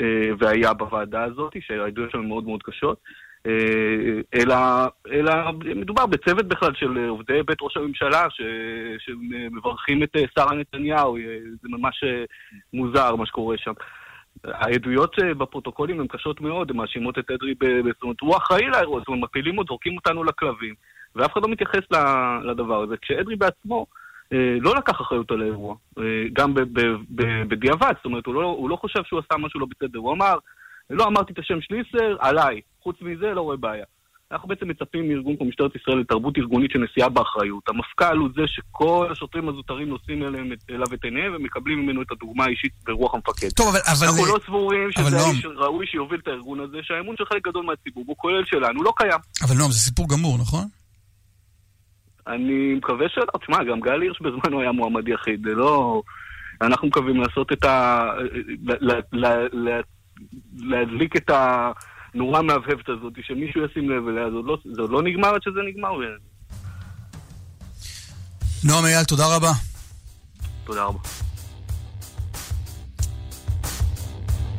[0.00, 2.98] אה, והיה בוועדה הזאת, שהעדויות שלו מאוד מאוד קשות.
[3.46, 4.56] אה, אלא,
[5.12, 5.32] אלא
[5.76, 8.40] מדובר בצוות בכלל של אה, עובדי בית ראש הממשלה ש,
[8.98, 11.22] שמברכים את אה, שרה נתניהו, אה,
[11.62, 12.24] זה ממש אה,
[12.72, 13.72] מוזר מה שקורה שם.
[14.44, 18.66] העדויות אה, בפרוטוקולים הן קשות מאוד, הן מאשימות את אדרי, ב- זאת אומרת, הוא אחראי
[18.66, 20.74] לאירוע, זאת אומרת, מפילים אותו, זורקים אותנו לכלבים,
[21.16, 21.80] ואף אחד לא מתייחס
[22.44, 22.96] לדבר הזה.
[22.96, 23.86] כשאדרי בעצמו
[24.32, 26.54] אה, לא לקח אחריות על האירוע, אה, גם
[27.48, 30.34] בדיעבד, זאת אומרת, הוא לא, הוא לא חושב שהוא עשה משהו לא בסדר, הוא אמר,
[30.90, 33.84] לא אמרתי את השם שליסר, עליי, חוץ מזה לא רואה בעיה.
[34.32, 37.68] אנחנו בעצם מצפים מארגון כמו משטרת ישראל לתרבות ארגונית של נשיאה באחריות.
[37.68, 42.44] המפכ"ל הוא זה שכל השוטרים הזוטרים נושאים אליהם, אליו את עיניהם ומקבלים ממנו את הדוגמה
[42.44, 43.48] האישית ברוח המפקד.
[43.48, 43.78] טוב, אבל...
[43.92, 47.64] אבל אנחנו לא סבורים שזה האיש ראוי שיוביל את הארגון הזה, שהאמון של חלק גדול
[47.64, 49.18] מהציבור, הוא כולל שלנו, לא קיים.
[49.42, 50.64] אבל נועם, זה סיפור גמור, נכון?
[52.26, 53.24] אני מקווה שלא.
[53.42, 56.02] תשמע, גם גל הירש בזמנו היה מועמד יחיד, זה לא...
[56.60, 58.04] אנחנו מקווים לעשות את ה...
[60.52, 61.30] להדליק את
[62.14, 65.42] הנורה המהבהבת הזאת, שמישהו ישים לב אליה, זה עוד לא- זה עוד לא נגמר עד
[65.42, 65.90] שזה נגמר.
[68.64, 69.52] נועם אייל, תודה רבה.
[70.64, 70.98] תודה רבה.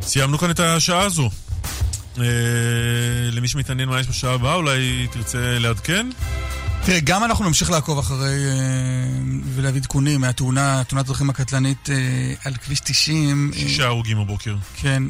[0.01, 1.29] סיימנו כאן את השעה הזו.
[2.19, 2.23] אה,
[3.31, 6.09] למי שמתעניין מה יש בשעה הבאה, אולי תרצה לעדכן?
[6.85, 9.19] תראה, גם אנחנו נמשיך לעקוב אחרי אה,
[9.55, 13.51] ולהביא עדכונים מהתאונה, תאונת הדרכים הקטלנית אה, על כביש 90.
[13.53, 14.55] אה, שישה הרוגים הבוקר.
[14.75, 15.03] כן.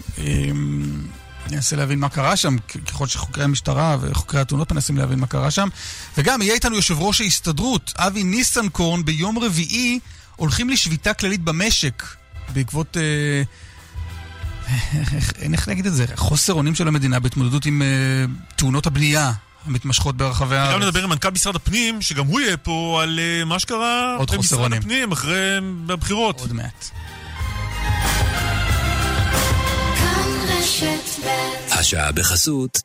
[1.45, 2.55] אה, ננסה להבין מה קרה שם,
[2.87, 5.67] ככל שחוקרי המשטרה וחוקרי התאונות מנסים להבין מה קרה שם.
[6.17, 9.99] וגם יהיה איתנו יושב ראש ההסתדרות, אבי ניסנקורן, ביום רביעי
[10.35, 12.03] הולכים לשביתה כללית במשק
[12.53, 12.97] בעקבות...
[12.97, 13.43] אה,
[15.13, 16.05] איך, איך להגיד את זה?
[16.15, 17.87] חוסר אונים של המדינה בהתמודדות עם אה,
[18.55, 19.31] תאונות הבנייה
[19.65, 20.73] המתמשכות ברחבי הארץ.
[20.73, 24.29] גם נדבר עם מנכ"ל משרד הפנים, שגם הוא יהיה פה על אה, מה שקרה עוד
[24.29, 24.73] חוסר במשרד.
[24.73, 25.57] הפנים אחרי
[25.89, 26.39] הבחירות.
[26.39, 26.89] עוד מעט.
[31.71, 32.81] השעה בחסות.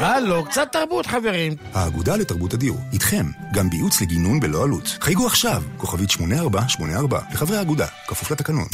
[0.00, 1.56] הלו, קצת תרבות, חברים.
[1.74, 4.96] האגודה לתרבות הדיור, איתכם, גם בייעוץ לגינון בלא עלות.
[5.00, 8.66] חייגו עכשיו, כוכבית 8484, לחברי האגודה, כפוף לתקנון.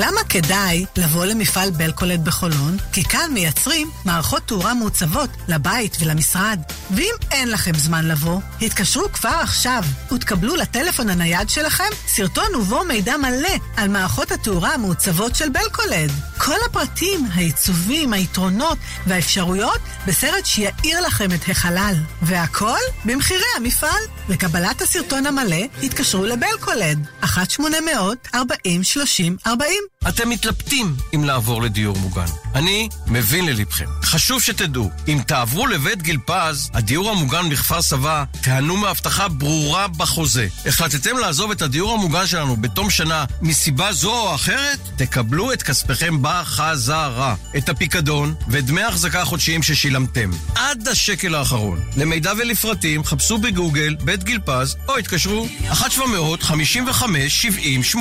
[0.00, 2.76] למה כדאי לבוא למפעל בלקולד בחולון?
[2.92, 6.60] כי כאן מייצרים מערכות תאורה מעוצבות לבית ולמשרד.
[6.90, 9.82] ואם אין לכם זמן לבוא, התקשרו כבר עכשיו
[10.12, 16.10] ותקבלו לטלפון הנייד שלכם סרטון ובו מידע מלא על מערכות התאורה המעוצבות של בלקולד.
[16.38, 21.94] כל הפרטים, העיצובים, היתרונות והאפשרויות בסרט שיאיר לכם את החלל.
[22.22, 24.02] והכל במחירי המפעל.
[24.28, 29.87] לקבלת הסרטון המלא, התקשרו לבלקולד, 1-800-40-30-40.
[30.08, 32.24] אתם מתלבטים אם לעבור לדיור מוגן.
[32.54, 33.84] אני מבין ללבכם.
[34.02, 40.48] חשוב שתדעו, אם תעברו לבית גיל פז, הדיור המוגן בכפר סבא, תיהנו מהבטחה ברורה בחוזה.
[40.66, 44.78] החלטתם לעזוב את הדיור המוגן שלנו בתום שנה מסיבה זו או אחרת?
[44.96, 47.34] תקבלו את כספיכם בחזרה.
[47.56, 50.30] את הפיקדון ודמי ההחזקה החודשיים ששילמתם.
[50.54, 51.80] עד השקל האחרון.
[51.96, 57.98] למידע ולפרטים חפשו בגוגל בית גיל פז או התקשרו 1-755-70-80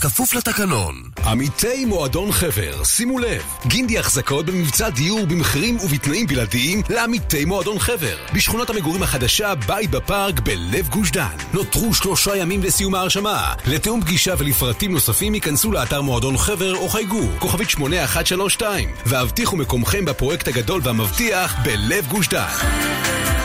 [0.00, 1.10] כפוף לתקנון.
[1.26, 8.16] עמיתי מועדון חבר, שימו לב, גינדי החזקות במבצע דיור במחירים ובתנאים בלעדיים לעמיתי מועדון חבר.
[8.34, 11.36] בשכונת המגורים החדשה, בית בפארק בלב גוש דן.
[11.52, 13.54] נותרו שלושה ימים לסיום ההרשמה.
[13.66, 20.48] לתיאום פגישה ולפרטים נוספים ייכנסו לאתר מועדון חבר או חייגו, כוכבית 8132, והבטיחו מקומכם בפרויקט
[20.48, 22.46] הגדול והמבטיח בלב גוש דן.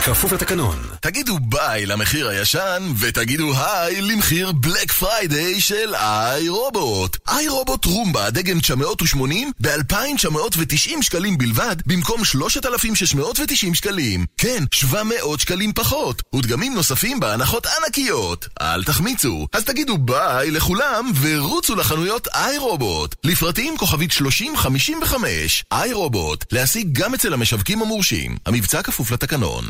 [0.04, 0.76] כפוף לתקנון.
[1.00, 7.16] תגידו ביי למחיר הישן, ותגידו היי למחיר Black Friday של איי רובוט.
[7.28, 14.26] איי רובוט רומבה דגם 980 ב-2,990 שקלים בלבד, במקום 3,690 שקלים.
[14.38, 16.22] כן, 700 שקלים פחות.
[16.34, 18.48] ודגמים נוספים בהנחות ענקיות.
[18.60, 19.46] אל תחמיצו.
[19.52, 23.14] אז תגידו ביי לכולם, ורוצו לחנויות איי רובוט.
[23.24, 25.64] לפרטים כוכבית 3055.
[25.72, 28.36] איי רובוט, להשיג גם אצל המשווקים המורשים.
[28.46, 29.64] המבצע כפוף לתקנון.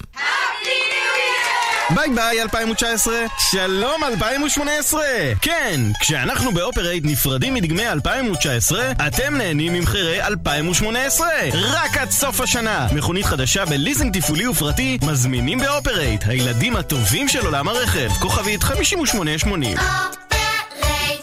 [1.90, 3.14] ביי ביי 2019,
[3.50, 5.02] שלום 2018!
[5.40, 11.28] כן, כשאנחנו באופרייט נפרדים מדגמי 2019, אתם נהנים ממחירי 2018!
[11.52, 12.86] רק עד סוף השנה!
[12.94, 19.76] מכונית חדשה בליזינג תפעולי ופרטי, מזמינים באופרייט, הילדים הטובים של עולם הרכב, כוכבית 5880.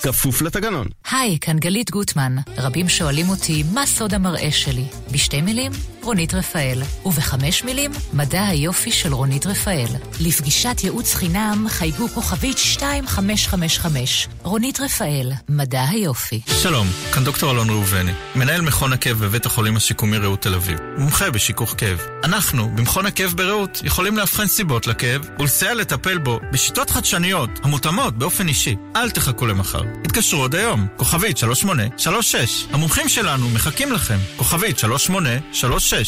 [0.04, 0.88] כפוף לתקנון.
[1.12, 2.36] היי, כאן גלית גוטמן.
[2.58, 4.84] רבים שואלים אותי, מה סוד המראה שלי?
[5.12, 5.72] בשתי מילים,
[6.10, 6.82] רונית רפאל.
[7.06, 9.88] ובחמש מילים, מדע היופי של רונית רפאל.
[10.20, 14.28] לפגישת ייעוץ חינם חייגו כוכבית 2555.
[14.44, 16.42] רונית רפאל, מדע היופי.
[16.62, 21.32] שלום, כאן דוקטור אלון ראובני, מנהל מכון הכאב בבית החולים השיקומי רעות תל אביב, מומחה
[21.32, 22.00] בשיכוך כאב.
[22.24, 28.48] אנחנו, במכון הכאב ברעות, יכולים לאבחן סיבות לכאב ולסייע לטפל בו בשיטות חדשניות המותאמות באופן
[28.48, 28.76] אישי.
[28.96, 29.82] אל תחכו למחר.
[30.06, 32.68] התקשרו עוד היום, כוכבית 3836.
[32.72, 35.99] המומחים שלנו מחכים לכם, כוכבית 3836.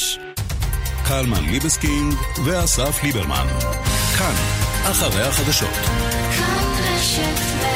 [1.08, 2.14] קלמן ליבסקינג
[2.46, 3.48] ואסף ליברמן.
[4.18, 4.34] כאן,
[4.92, 5.74] אחרי החדשות.
[6.38, 7.71] כאן רשת ב'